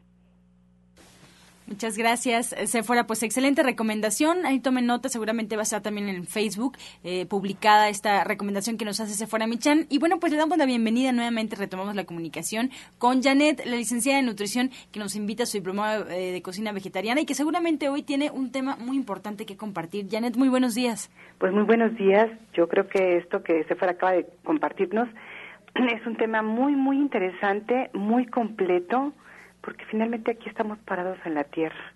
[1.73, 3.07] Muchas gracias, eh, Sephora.
[3.07, 4.45] Pues excelente recomendación.
[4.45, 8.85] Ahí tomen nota, seguramente va a estar también en Facebook eh, publicada esta recomendación que
[8.85, 9.87] nos hace Sephora Michan.
[9.89, 14.19] Y bueno, pues le damos la bienvenida nuevamente, retomamos la comunicación con Janet, la licenciada
[14.19, 17.89] de nutrición, que nos invita a su diploma eh, de cocina vegetariana y que seguramente
[17.89, 20.09] hoy tiene un tema muy importante que compartir.
[20.11, 21.11] Janet, muy buenos días.
[21.39, 22.29] Pues muy buenos días.
[22.53, 25.09] Yo creo que esto que Sephora acaba de compartirnos
[25.75, 29.15] es un tema muy, muy interesante, muy completo
[29.63, 31.93] porque finalmente aquí estamos parados en la tierra.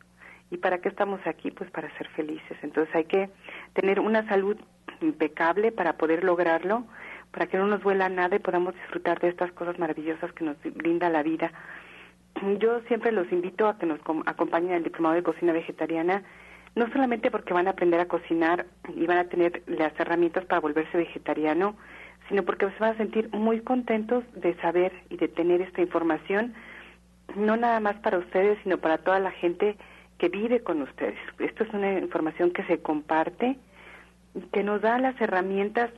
[0.51, 1.51] ¿Y para qué estamos aquí?
[1.51, 2.57] Pues para ser felices.
[2.63, 3.29] Entonces hay que
[3.75, 4.57] tener una salud
[5.01, 6.85] impecable para poder lograrlo,
[7.33, 10.57] para que no nos duela nada y podamos disfrutar de estas cosas maravillosas que nos
[10.75, 11.53] brinda la vida.
[12.59, 16.23] Yo siempre los invito a que nos acompañen al diplomado de cocina vegetariana,
[16.75, 20.61] no solamente porque van a aprender a cocinar y van a tener las herramientas para
[20.61, 21.77] volverse vegetariano,
[22.29, 26.55] sino porque se van a sentir muy contentos de saber y de tener esta información
[27.35, 29.77] no nada más para ustedes, sino para toda la gente
[30.19, 31.19] que vive con ustedes.
[31.39, 33.57] Esto es una información que se comparte,
[34.53, 35.91] que nos da las herramientas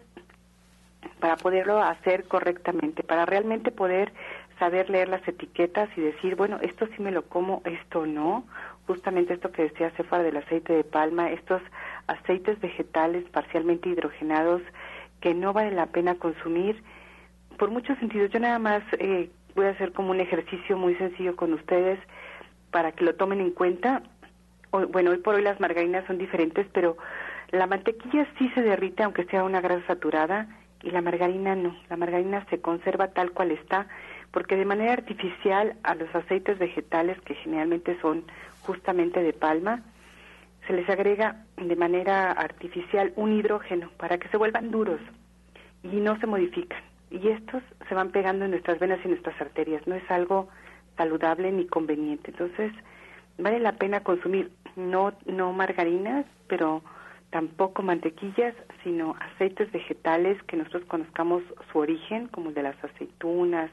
[1.20, 4.12] para poderlo hacer correctamente, para realmente poder
[4.58, 8.44] saber leer las etiquetas y decir, bueno, esto sí me lo como, esto no.
[8.86, 11.62] Justamente esto que decía Cefar del aceite de palma, estos
[12.06, 14.62] aceites vegetales parcialmente hidrogenados
[15.20, 16.82] que no vale la pena consumir
[17.58, 18.30] por muchos sentidos.
[18.30, 21.98] Yo nada más eh, voy a hacer como un ejercicio muy sencillo con ustedes
[22.70, 24.02] para que lo tomen en cuenta.
[24.70, 26.96] bueno, hoy por hoy las margarinas son diferentes, pero
[27.50, 30.48] la mantequilla sí se derrite aunque sea una grasa saturada
[30.82, 31.76] y la margarina no.
[31.88, 33.88] La margarina se conserva tal cual está
[34.30, 38.24] porque de manera artificial a los aceites vegetales que generalmente son
[38.62, 39.82] justamente de palma
[40.66, 45.00] se les agrega de manera artificial un hidrógeno para que se vuelvan duros
[45.82, 49.86] y no se modifican y estos se van pegando en nuestras venas y nuestras arterias.
[49.86, 50.48] No es algo
[50.96, 52.30] saludable ni conveniente.
[52.30, 52.72] Entonces,
[53.38, 56.82] vale la pena consumir no, no margarinas, pero
[57.30, 63.70] tampoco mantequillas, sino aceites vegetales que nosotros conozcamos su origen, como el de las aceitunas,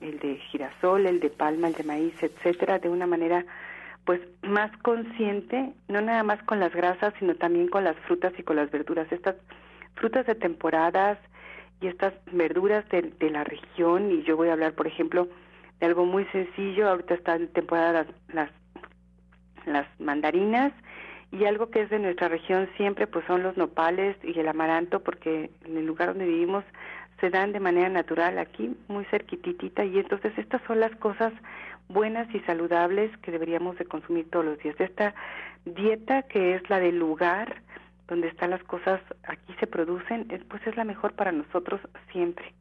[0.00, 3.44] el de girasol, el de palma, el de maíz, etcétera, de una manera
[4.04, 8.42] pues más consciente, no nada más con las grasas, sino también con las frutas y
[8.42, 9.10] con las verduras.
[9.10, 9.36] Estas
[9.94, 11.18] frutas de temporadas,
[11.84, 15.28] y estas verduras de, la región y yo voy a hablar por ejemplo
[15.80, 18.50] de algo muy sencillo ahorita están en temporada las,
[19.66, 20.72] las, mandarinas
[21.30, 25.00] y algo que es de nuestra región siempre pues son los nopales y el amaranto
[25.00, 26.64] porque en el lugar donde vivimos
[27.20, 31.34] se dan de manera natural aquí muy cerquititita y entonces estas son las cosas
[31.88, 34.74] buenas y saludables que deberíamos de consumir todos los días.
[34.78, 35.14] Esta
[35.66, 37.62] dieta que es la del lugar,
[38.08, 41.80] donde están las cosas aquí se producen, pues es la mejor para nosotros
[42.12, 42.54] siempre.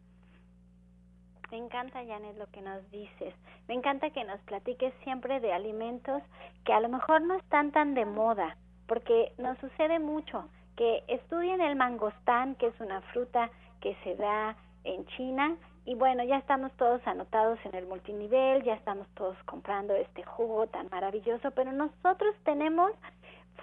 [1.51, 3.35] Me encanta, Janet, lo que nos dices.
[3.67, 6.23] Me encanta que nos platiques siempre de alimentos
[6.65, 11.61] que a lo mejor no están tan de moda, porque nos sucede mucho que estudien
[11.61, 13.51] el mangostán, que es una fruta
[13.81, 18.73] que se da en China, y bueno, ya estamos todos anotados en el multinivel, ya
[18.73, 22.91] estamos todos comprando este jugo tan maravilloso, pero nosotros tenemos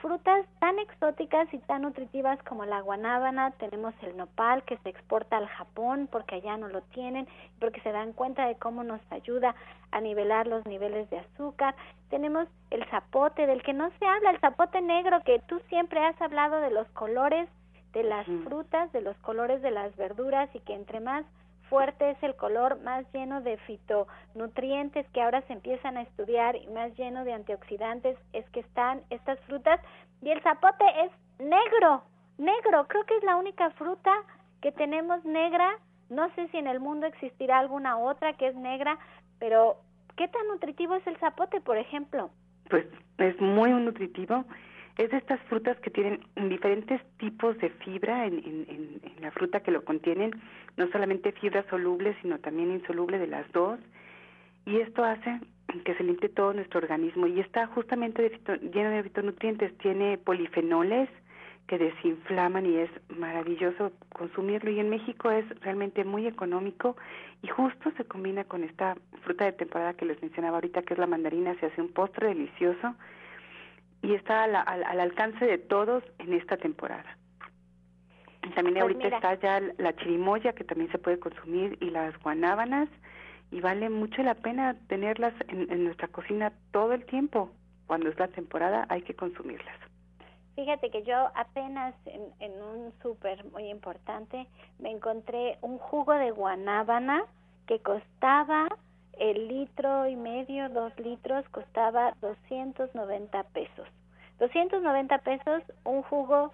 [0.01, 5.37] frutas tan exóticas y tan nutritivas como la guanábana, tenemos el nopal que se exporta
[5.37, 9.55] al Japón porque allá no lo tienen, porque se dan cuenta de cómo nos ayuda
[9.91, 11.75] a nivelar los niveles de azúcar.
[12.09, 16.21] Tenemos el zapote del que no se habla, el zapote negro que tú siempre has
[16.21, 17.49] hablado de los colores
[17.93, 21.25] de las frutas, de los colores de las verduras y que entre más
[21.71, 26.67] fuerte es el color, más lleno de fitonutrientes que ahora se empiezan a estudiar y
[26.67, 29.81] más lleno de antioxidantes es que están estas frutas.
[30.21, 32.03] Y el zapote es negro,
[32.37, 34.13] negro, creo que es la única fruta
[34.61, 35.79] que tenemos negra.
[36.11, 38.99] No sé si en el mundo existirá alguna otra que es negra,
[39.39, 39.77] pero
[40.17, 42.31] ¿qué tan nutritivo es el zapote, por ejemplo?
[42.69, 42.85] Pues
[43.19, 44.45] es muy nutritivo
[44.97, 49.61] es de estas frutas que tienen diferentes tipos de fibra en, en, en, la fruta
[49.61, 50.33] que lo contienen,
[50.77, 53.79] no solamente fibra soluble, sino también insoluble de las dos,
[54.67, 55.41] y esto hace
[55.85, 57.27] que se limpie todo nuestro organismo.
[57.27, 58.41] Y está justamente
[58.73, 61.09] lleno de fitonutrientes, tiene polifenoles
[61.67, 64.71] que desinflaman y es maravilloso consumirlo.
[64.71, 66.97] Y en México es realmente muy económico.
[67.43, 70.99] Y justo se combina con esta fruta de temporada que les mencionaba ahorita que es
[71.01, 72.95] la mandarina, se hace un postre delicioso
[74.03, 77.17] y está al, al, alcance de todos en esta temporada.
[78.55, 82.89] También pues ahorita está ya la chirimoya que también se puede consumir y las guanábanas
[83.51, 87.51] y vale mucho la pena tenerlas en, en nuestra cocina todo el tiempo.
[87.87, 89.77] Cuando es la temporada hay que consumirlas.
[90.57, 94.47] Fíjate que yo apenas en, en un súper muy importante
[94.79, 97.25] me encontré un jugo de guanábana
[97.67, 98.69] que costaba
[99.19, 103.89] el litro y medio, dos litros, costaba 290 pesos.
[104.39, 106.53] 290 pesos, un jugo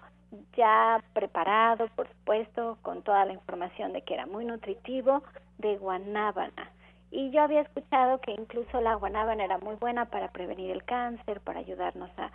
[0.55, 5.23] ya preparado, por supuesto, con toda la información de que era muy nutritivo,
[5.57, 6.71] de guanábana.
[7.09, 11.39] Y yo había escuchado que incluso la guanábana era muy buena para prevenir el cáncer,
[11.41, 12.31] para ayudarnos a,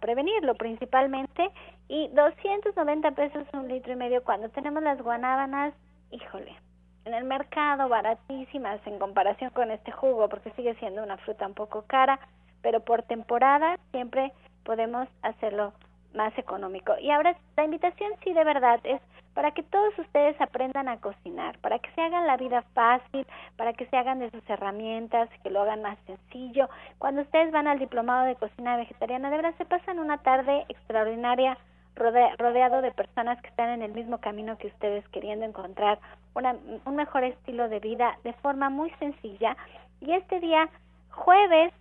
[0.00, 1.50] prevenirlo principalmente.
[1.88, 5.74] Y 290 pesos un litro y medio cuando tenemos las guanábanas,
[6.10, 6.56] híjole,
[7.04, 11.54] en el mercado baratísimas en comparación con este jugo porque sigue siendo una fruta un
[11.54, 12.18] poco cara,
[12.62, 14.32] pero por temporada siempre
[14.64, 15.72] podemos hacerlo
[16.14, 16.94] más económico.
[17.00, 19.00] Y ahora la invitación sí de verdad es
[19.34, 23.26] para que todos ustedes aprendan a cocinar, para que se hagan la vida fácil,
[23.56, 26.68] para que se hagan de sus herramientas, que lo hagan más sencillo.
[26.98, 31.56] Cuando ustedes van al diplomado de cocina vegetariana, de verdad se pasan una tarde extraordinaria
[31.94, 35.98] rodeado de personas que están en el mismo camino que ustedes queriendo encontrar
[36.34, 39.56] un mejor estilo de vida de forma muy sencilla.
[40.00, 40.68] Y este día,
[41.10, 41.72] jueves,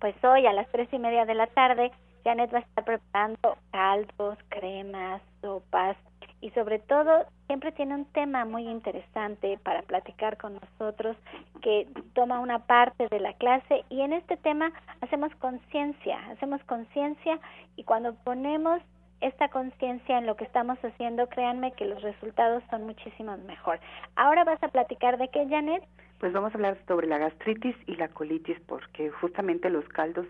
[0.00, 1.92] pues hoy a las tres y media de la tarde,
[2.24, 5.96] Janet va a estar preparando caldos, cremas, sopas
[6.40, 11.16] y sobre todo siempre tiene un tema muy interesante para platicar con nosotros
[11.62, 17.38] que toma una parte de la clase y en este tema hacemos conciencia, hacemos conciencia
[17.76, 18.82] y cuando ponemos
[19.24, 23.80] esta conciencia en lo que estamos haciendo, créanme que los resultados son muchísimo mejor.
[24.16, 25.82] Ahora vas a platicar de qué, Janet?
[26.20, 30.26] Pues vamos a hablar sobre la gastritis y la colitis, porque justamente los caldos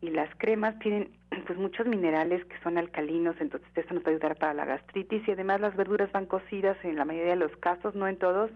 [0.00, 1.10] y las cremas tienen
[1.46, 5.26] pues muchos minerales que son alcalinos, entonces esto nos va a ayudar para la gastritis
[5.28, 8.50] y además las verduras van cocidas en la mayoría de los casos, no en todos,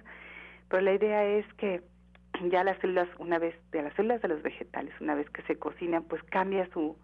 [0.68, 1.82] pero la idea es que
[2.50, 5.56] ya las células, una vez de las células de los vegetales, una vez que se
[5.56, 6.96] cocinan, pues cambia su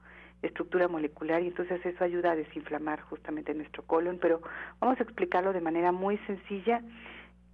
[0.43, 4.41] estructura molecular y entonces eso ayuda a desinflamar justamente nuestro colon, pero
[4.81, 6.83] vamos a explicarlo de manera muy sencilla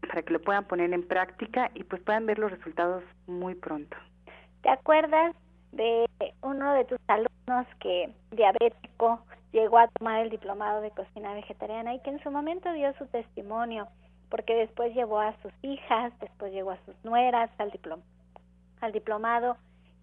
[0.07, 3.97] para que lo puedan poner en práctica y pues puedan ver los resultados muy pronto.
[4.63, 5.35] ¿Te acuerdas
[5.73, 6.07] de
[6.43, 9.21] uno de tus alumnos que diabético
[9.53, 13.07] llegó a tomar el diplomado de cocina vegetariana y que en su momento dio su
[13.07, 13.89] testimonio
[14.31, 17.73] porque después llevó a sus hijas, después llevó a sus nueras al
[18.81, 19.57] al diplomado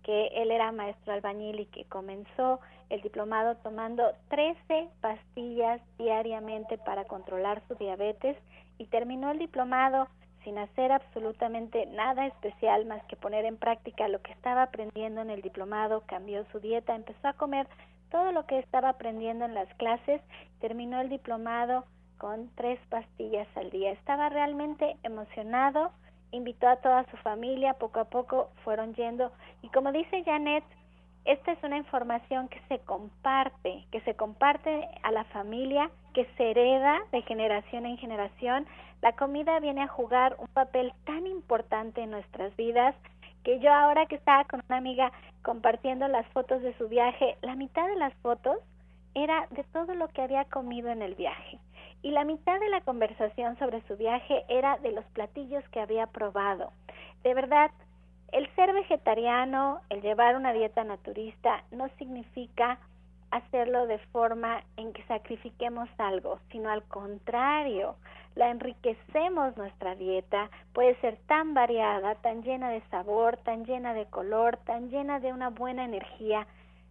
[0.04, 7.06] que él era maestro albañil y que comenzó el diplomado tomando 13 pastillas diariamente para
[7.06, 8.38] controlar su diabetes
[8.78, 10.08] y terminó el diplomado
[10.44, 15.30] sin hacer absolutamente nada especial más que poner en práctica lo que estaba aprendiendo en
[15.30, 17.68] el diplomado, cambió su dieta, empezó a comer
[18.10, 20.22] todo lo que estaba aprendiendo en las clases,
[20.60, 21.86] terminó el diplomado
[22.18, 23.92] con tres pastillas al día.
[23.92, 25.92] Estaba realmente emocionado,
[26.32, 30.64] invitó a toda su familia, poco a poco fueron yendo y como dice Janet,
[31.26, 36.52] esta es una información que se comparte, que se comparte a la familia, que se
[36.52, 38.66] hereda de generación en generación.
[39.04, 42.96] La comida viene a jugar un papel tan importante en nuestras vidas
[43.44, 45.12] que yo ahora que estaba con una amiga
[45.44, 48.58] compartiendo las fotos de su viaje, la mitad de las fotos
[49.14, 51.60] era de todo lo que había comido en el viaje
[52.04, 56.08] y la mitad de la conversación sobre su viaje era de los platillos que había
[56.08, 56.72] probado.
[57.24, 57.72] De verdad,
[58.32, 62.80] el ser vegetariano, el llevar una dieta naturista, no significa
[63.30, 67.96] hacerlo de forma en que sacrifiquemos algo, sino al contrario,
[68.36, 74.06] la enriquecemos nuestra dieta, puede ser tan variada, tan llena de sabor, tan llena de
[74.06, 76.48] color, tan llena de una buena energía.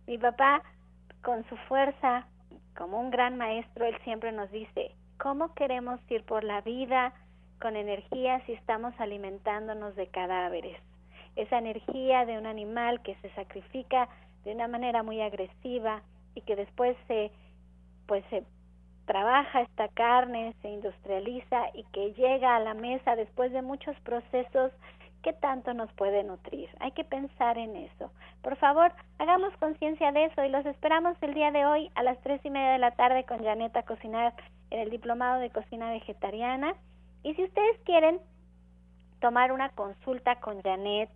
[0.07, 0.63] Mi papá,
[1.23, 2.27] con su fuerza
[2.77, 7.13] como un gran maestro, él siempre nos dice, ¿cómo queremos ir por la vida
[7.61, 10.81] con energía si estamos alimentándonos de cadáveres?
[11.37, 14.09] Esa energía de un animal que se sacrifica
[14.45, 16.03] de una manera muy agresiva
[16.35, 17.31] y que después se
[18.07, 18.45] pues se
[19.05, 24.73] trabaja esta carne, se industrializa y que llega a la mesa después de muchos procesos
[25.23, 26.71] ¿qué tanto nos puede nutrir?
[26.81, 28.11] Hay que pensar en eso.
[28.43, 32.19] Por favor, hagamos conciencia de eso y los esperamos el día de hoy a las
[32.23, 34.33] tres y media de la tarde con Janet a cocinar
[34.71, 36.75] en el Diplomado de Cocina Vegetariana.
[37.23, 38.21] Y si ustedes quieren
[39.21, 41.11] tomar una consulta con Janet,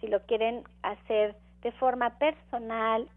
[0.00, 3.08] si lo quieren hacer de forma personal,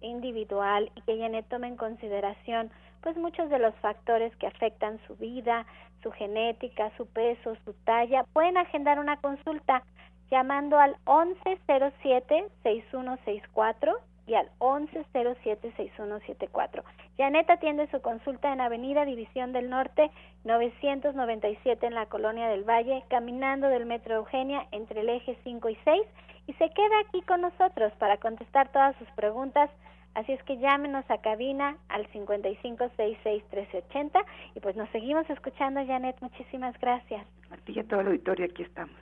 [0.00, 2.70] individual y que Janet tome en consideración
[3.02, 5.66] pues muchos de los factores que afectan su vida,
[6.02, 9.82] su genética, su peso, su talla, pueden agendar una consulta
[10.30, 16.82] llamando al 1107-6164 y al 1107-6174.
[17.16, 20.10] Janet atiende su consulta en Avenida División del Norte
[20.44, 25.78] 997 en la Colonia del Valle, caminando del Metro Eugenia entre el eje 5 y
[25.84, 26.02] 6
[26.48, 29.70] y se queda aquí con nosotros para contestar todas sus preguntas
[30.16, 34.24] Así es que llámenos a cabina al 5566-1380
[34.54, 36.16] y pues nos seguimos escuchando, Janet.
[36.22, 37.26] Muchísimas gracias.
[37.50, 38.96] A ti y a todo el auditorio, aquí estamos.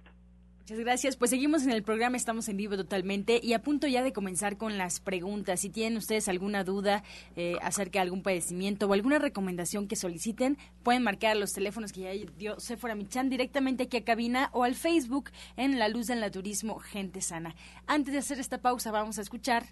[0.65, 1.17] Muchas gracias.
[1.17, 4.57] Pues seguimos en el programa, estamos en vivo totalmente y a punto ya de comenzar
[4.57, 5.61] con las preguntas.
[5.61, 7.03] Si tienen ustedes alguna duda
[7.37, 12.01] eh, acerca de algún padecimiento o alguna recomendación que soliciten, pueden marcar los teléfonos que
[12.01, 16.21] ya dio Sephora Michan directamente aquí a cabina o al Facebook en La Luz del
[16.21, 17.55] Naturismo Gente Sana.
[17.87, 19.67] Antes de hacer esta pausa, vamos a escuchar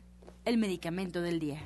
[0.44, 1.62] el medicamento del día.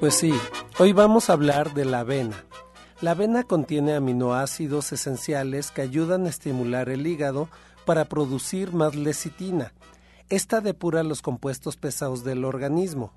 [0.00, 0.32] Pues sí,
[0.80, 2.44] hoy vamos a hablar de la avena.
[3.00, 7.48] La avena contiene aminoácidos esenciales que ayudan a estimular el hígado
[7.86, 9.72] para producir más lecitina.
[10.28, 13.12] Esta depura los compuestos pesados del organismo.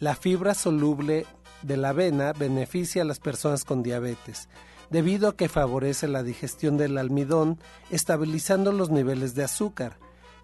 [0.00, 1.26] La fibra soluble
[1.62, 4.48] de la avena beneficia a las personas con diabetes,
[4.90, 7.58] debido a que favorece la digestión del almidón,
[7.90, 9.98] estabilizando los niveles de azúcar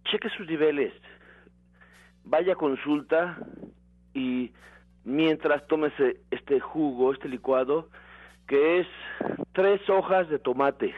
[0.04, 0.94] cheque sus niveles,
[2.26, 3.38] vaya a consulta
[4.14, 4.52] y
[5.06, 7.88] mientras tómese este jugo, este licuado,
[8.46, 8.88] que es
[9.54, 10.94] tres hojas de tomate,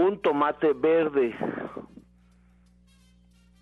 [0.00, 1.36] un tomate verde.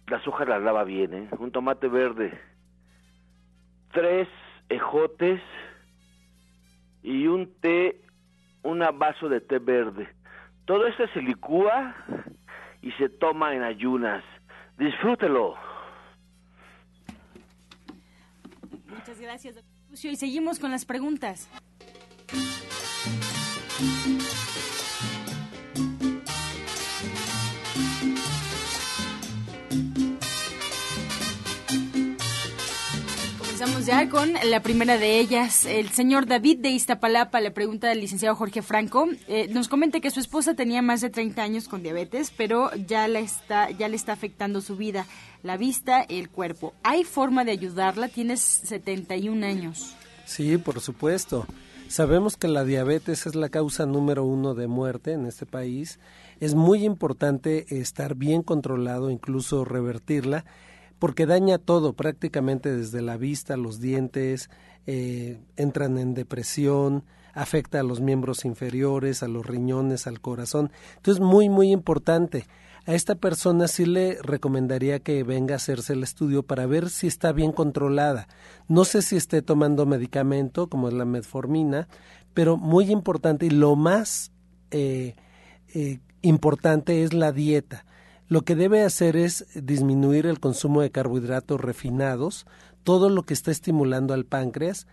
[0.07, 1.29] Las hojas las lava bien, ¿eh?
[1.39, 2.39] Un tomate verde.
[3.93, 4.29] Tres
[4.69, 5.41] ejotes
[7.03, 8.01] y un té,
[8.63, 10.09] un vaso de té verde.
[10.65, 11.95] Todo esto se licúa
[12.83, 14.23] y se toma en ayunas.
[14.79, 15.57] Disfrútelo.
[18.87, 20.11] Muchas gracias, doctor Lucio.
[20.11, 21.49] Y seguimos con las preguntas.
[33.85, 35.65] Ya con la primera de ellas.
[35.65, 39.09] El señor David de Iztapalapa le pregunta al licenciado Jorge Franco.
[39.27, 43.09] Eh, nos comenta que su esposa tenía más de 30 años con diabetes, pero ya
[43.09, 45.07] le, está, ya le está afectando su vida,
[45.43, 46.73] la vista, el cuerpo.
[46.85, 48.09] ¿Hay forma de ayudarla?
[48.09, 49.97] Tienes 71 años.
[50.25, 51.45] Sí, por supuesto.
[51.89, 55.99] Sabemos que la diabetes es la causa número uno de muerte en este país.
[56.39, 60.45] Es muy importante estar bien controlado, incluso revertirla
[60.99, 64.51] porque daña todo prácticamente desde la vista, los dientes,
[64.87, 70.71] eh, entran en depresión, afecta a los miembros inferiores, a los riñones, al corazón.
[70.97, 72.47] Entonces, muy, muy importante.
[72.87, 77.07] A esta persona sí le recomendaría que venga a hacerse el estudio para ver si
[77.07, 78.29] está bien controlada.
[78.67, 81.87] No sé si esté tomando medicamento como es la metformina,
[82.33, 84.33] pero muy importante y lo más
[84.71, 85.17] eh,
[85.75, 87.85] eh, importante es la dieta.
[88.29, 92.47] Lo que debe hacer es disminuir el consumo de carbohidratos refinados,
[92.85, 94.87] todo lo que está estimulando al páncreas,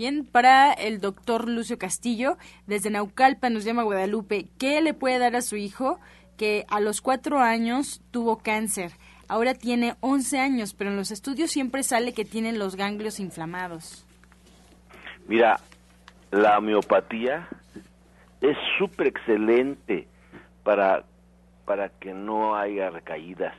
[0.00, 5.36] Bien, para el doctor Lucio Castillo, desde Naucalpa nos llama Guadalupe, ¿qué le puede dar
[5.36, 6.00] a su hijo
[6.38, 8.92] que a los cuatro años tuvo cáncer?
[9.28, 14.06] Ahora tiene 11 años, pero en los estudios siempre sale que tienen los ganglios inflamados.
[15.28, 15.60] Mira,
[16.30, 17.46] la homeopatía
[18.40, 20.08] es súper excelente
[20.64, 21.04] para,
[21.66, 23.54] para que no haya recaídas.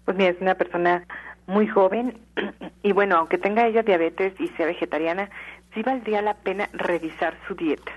[0.06, 1.06] Pues mira, es una persona
[1.48, 2.18] muy joven
[2.84, 5.30] y bueno, aunque tenga ella diabetes y sea vegetariana,
[5.74, 7.92] sí valdría la pena revisar su dieta.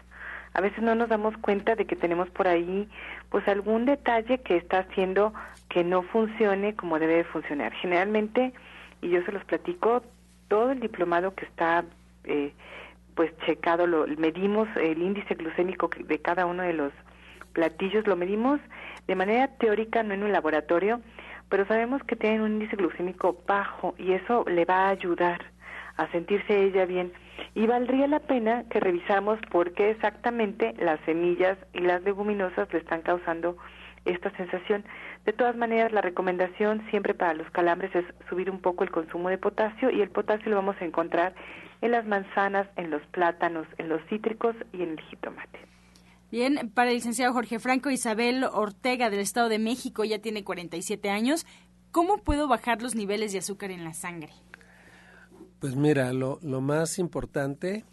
[0.54, 2.88] A veces no nos damos cuenta de que tenemos por ahí
[3.28, 5.34] pues algún detalle que está haciendo
[5.68, 7.72] que no funcione como debe de funcionar.
[7.74, 8.54] Generalmente,
[9.02, 10.02] y yo se los platico,
[10.48, 11.84] todo el diplomado que está
[12.24, 12.52] eh,
[13.14, 16.92] pues checado, lo medimos el índice glucémico de cada uno de los
[17.52, 18.60] platillos, lo medimos
[19.06, 21.00] de manera teórica, no en un laboratorio,
[21.48, 25.46] pero sabemos que tienen un índice glucémico bajo y eso le va a ayudar
[25.96, 27.12] a sentirse ella bien.
[27.54, 32.78] Y valdría la pena que revisamos por qué exactamente las semillas y las leguminosas le
[32.78, 33.56] están causando
[34.04, 34.84] esta sensación.
[35.24, 39.28] De todas maneras, la recomendación siempre para los calambres es subir un poco el consumo
[39.28, 41.34] de potasio y el potasio lo vamos a encontrar
[41.80, 45.75] en las manzanas, en los plátanos, en los cítricos y en el jitomate.
[46.30, 51.08] Bien, para el licenciado Jorge Franco, Isabel Ortega del Estado de México ya tiene 47
[51.08, 51.46] años.
[51.92, 54.32] ¿Cómo puedo bajar los niveles de azúcar en la sangre?
[55.60, 57.84] Pues mira, lo, más importante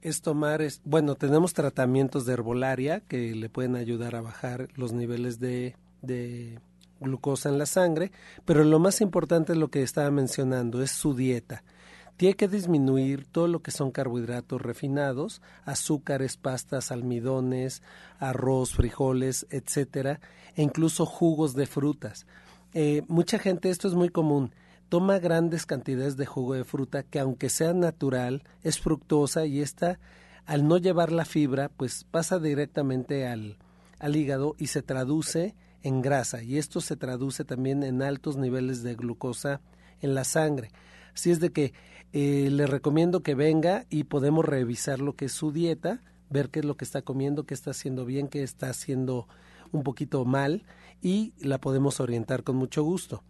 [0.00, 4.92] es tomar, es, bueno, tenemos tratamientos de herbolaria que le pueden ayudar a bajar los
[4.92, 6.58] niveles de, de
[6.98, 8.10] glucosa en la sangre,
[8.44, 11.62] pero lo más importante es lo que estaba mencionando, es su dieta
[12.20, 17.82] tiene que disminuir todo lo que son carbohidratos refinados, azúcares, pastas, almidones,
[18.18, 20.20] arroz, frijoles, etcétera,
[20.54, 22.26] e incluso jugos de frutas.
[22.74, 24.52] Eh, mucha gente, esto es muy común,
[24.90, 29.98] toma grandes cantidades de jugo de fruta que aunque sea natural, es fructosa y esta,
[30.44, 33.56] al no llevar la fibra, pues pasa directamente al,
[33.98, 38.82] al hígado y se traduce en grasa y esto se traduce también en altos niveles
[38.82, 39.62] de glucosa
[40.02, 40.70] en la sangre.
[41.14, 41.72] Así es de que
[42.12, 46.60] eh, le recomiendo que venga y podemos revisar lo que es su dieta, ver qué
[46.60, 49.28] es lo que está comiendo, qué está haciendo bien, qué está haciendo
[49.72, 50.64] un poquito mal
[51.02, 53.22] y la podemos orientar con mucho gusto.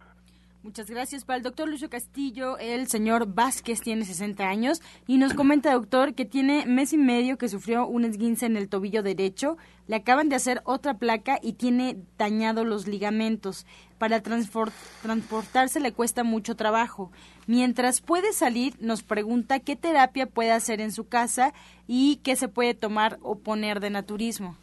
[0.63, 1.25] Muchas gracias.
[1.25, 6.13] Para el doctor Lucio Castillo, el señor Vázquez tiene 60 años y nos comenta, doctor,
[6.13, 9.57] que tiene mes y medio que sufrió un esguince en el tobillo derecho,
[9.87, 13.65] le acaban de hacer otra placa y tiene dañado los ligamentos.
[13.97, 17.11] Para transportarse le cuesta mucho trabajo.
[17.47, 21.55] Mientras puede salir, nos pregunta qué terapia puede hacer en su casa
[21.87, 24.57] y qué se puede tomar o poner de naturismo.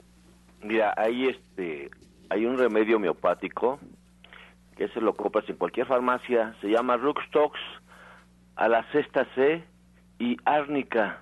[0.62, 1.90] Mira, hay este,
[2.30, 3.80] hay un remedio homeopático
[4.78, 7.58] que se lo compras en cualquier farmacia, se llama Ruxtox
[8.54, 9.64] a la sexta C
[10.20, 11.18] y Árnica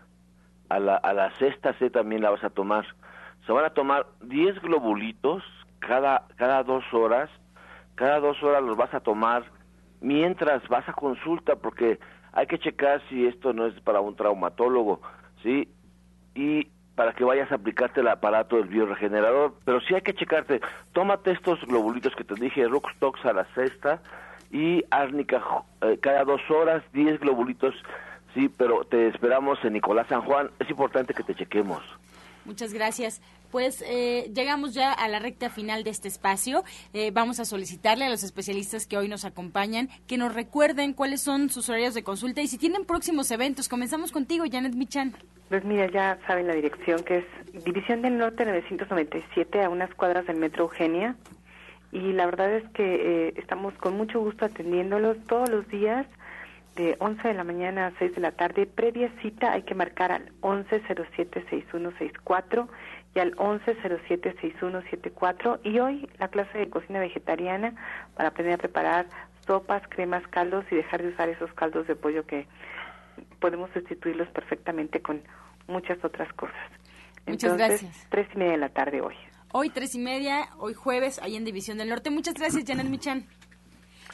[0.68, 2.84] a la, a la sexta C también la vas a tomar.
[3.46, 5.42] Se van a tomar 10 globulitos
[5.78, 7.30] cada, cada dos horas,
[7.94, 9.44] cada dos horas los vas a tomar
[10.02, 11.98] mientras vas a consulta, porque
[12.32, 15.00] hay que checar si esto no es para un traumatólogo,
[15.42, 15.72] ¿sí?
[16.34, 20.60] Y para que vayas a aplicarte el aparato del bioregenerador, pero sí hay que checarte.
[20.92, 24.00] Tómate estos globulitos que te dije, Rockstox a la sexta
[24.50, 25.42] y árnica
[25.82, 27.74] eh, cada dos horas, 10 globulitos,
[28.34, 30.50] sí, pero te esperamos en Nicolás San Juan.
[30.58, 31.82] Es importante que te chequemos.
[32.46, 33.20] Muchas gracias.
[33.50, 36.64] Pues eh, llegamos ya a la recta final de este espacio.
[36.92, 41.20] Eh, vamos a solicitarle a los especialistas que hoy nos acompañan que nos recuerden cuáles
[41.20, 43.68] son sus horarios de consulta y si tienen próximos eventos.
[43.68, 45.14] Comenzamos contigo, Janet Michan.
[45.48, 50.26] Pues mira, ya saben la dirección que es División del Norte 997 a unas cuadras
[50.26, 51.16] del Metro Eugenia.
[51.92, 56.06] Y la verdad es que eh, estamos con mucho gusto atendiéndolos todos los días
[56.76, 58.66] de 11 de la mañana a 6 de la tarde.
[58.66, 62.68] Previa cita hay que marcar al 1107-6164
[63.14, 65.60] y al 1107-6174.
[65.64, 67.74] Y hoy la clase de cocina vegetariana
[68.14, 69.06] para aprender a preparar
[69.46, 72.46] sopas, cremas, caldos y dejar de usar esos caldos de pollo que
[73.40, 75.22] podemos sustituirlos perfectamente con
[75.66, 76.54] muchas otras cosas.
[77.26, 78.06] Muchas gracias.
[78.10, 79.14] Tres y media de la tarde hoy.
[79.52, 82.10] Hoy tres y media, hoy jueves, ahí en División del Norte.
[82.10, 83.24] Muchas gracias, Janet Michan.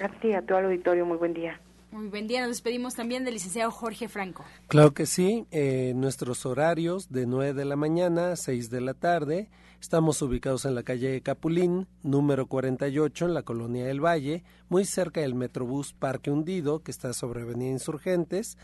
[0.00, 1.58] A ti, a todo el auditorio, muy buen día.
[1.92, 4.42] Muy buen día, nos despedimos también del licenciado Jorge Franco.
[4.68, 8.94] Claro que sí, eh, nuestros horarios de 9 de la mañana a 6 de la
[8.94, 9.50] tarde.
[9.78, 15.20] Estamos ubicados en la calle Capulín, número 48, en la colonia del Valle, muy cerca
[15.20, 18.56] del Metrobús Parque Hundido, que está sobre Avenida Insurgentes.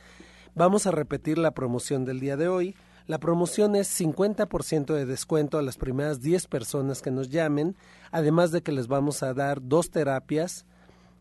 [0.55, 2.77] Vamos a repetir la promoción del día de hoy.
[3.07, 7.77] La promoción es 50% de descuento a las primeras 10 personas que nos llamen,
[8.11, 10.65] además de que les vamos a dar dos terapias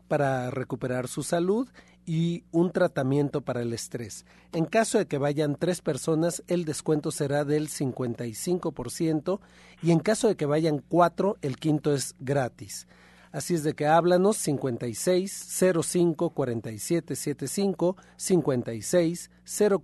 [0.08, 1.68] para recuperar su salud
[2.08, 4.24] y un tratamiento para el estrés.
[4.54, 9.40] En caso de que vayan tres personas, el descuento será del 55%
[9.82, 12.88] y en caso de que vayan cuatro, el quinto es gratis.
[13.30, 19.30] Así es de que háblanos 56 05 47 75 56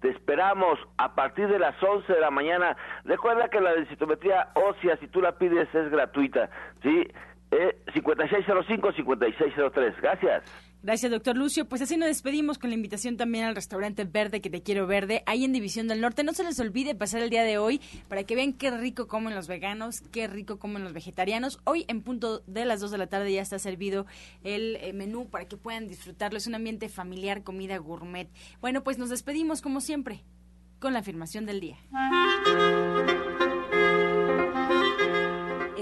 [0.02, 2.76] te esperamos a partir de las 11 de la mañana.
[3.06, 6.50] Recuerda que la densitometría ósea, si tú la pides, es gratuita,
[6.84, 7.08] ¿sí?
[7.52, 10.02] Eh, 5605-5603.
[10.02, 10.44] Gracias.
[10.84, 11.66] Gracias, doctor Lucio.
[11.66, 15.24] Pues así nos despedimos con la invitación también al restaurante Verde, que te quiero verde,
[15.26, 16.24] ahí en División del Norte.
[16.24, 19.34] No se les olvide pasar el día de hoy para que vean qué rico comen
[19.34, 21.60] los veganos, qué rico comen los vegetarianos.
[21.64, 24.06] Hoy en punto de las 2 de la tarde ya está servido
[24.44, 26.38] el eh, menú para que puedan disfrutarlo.
[26.38, 28.30] Es un ambiente familiar, comida gourmet.
[28.62, 30.24] Bueno, pues nos despedimos como siempre
[30.80, 31.78] con la afirmación del día.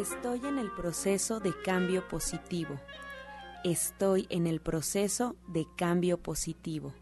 [0.06, 2.80] Estoy en el proceso de cambio positivo.
[3.64, 6.94] Estoy en el proceso de cambio positivo.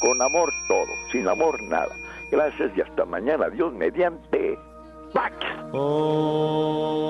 [0.00, 1.94] Con amor todo, sin amor nada.
[2.30, 3.50] Gracias y hasta mañana.
[3.50, 4.58] Dios mediante.
[5.12, 5.36] ¡Pax!
[5.74, 7.02] Oh.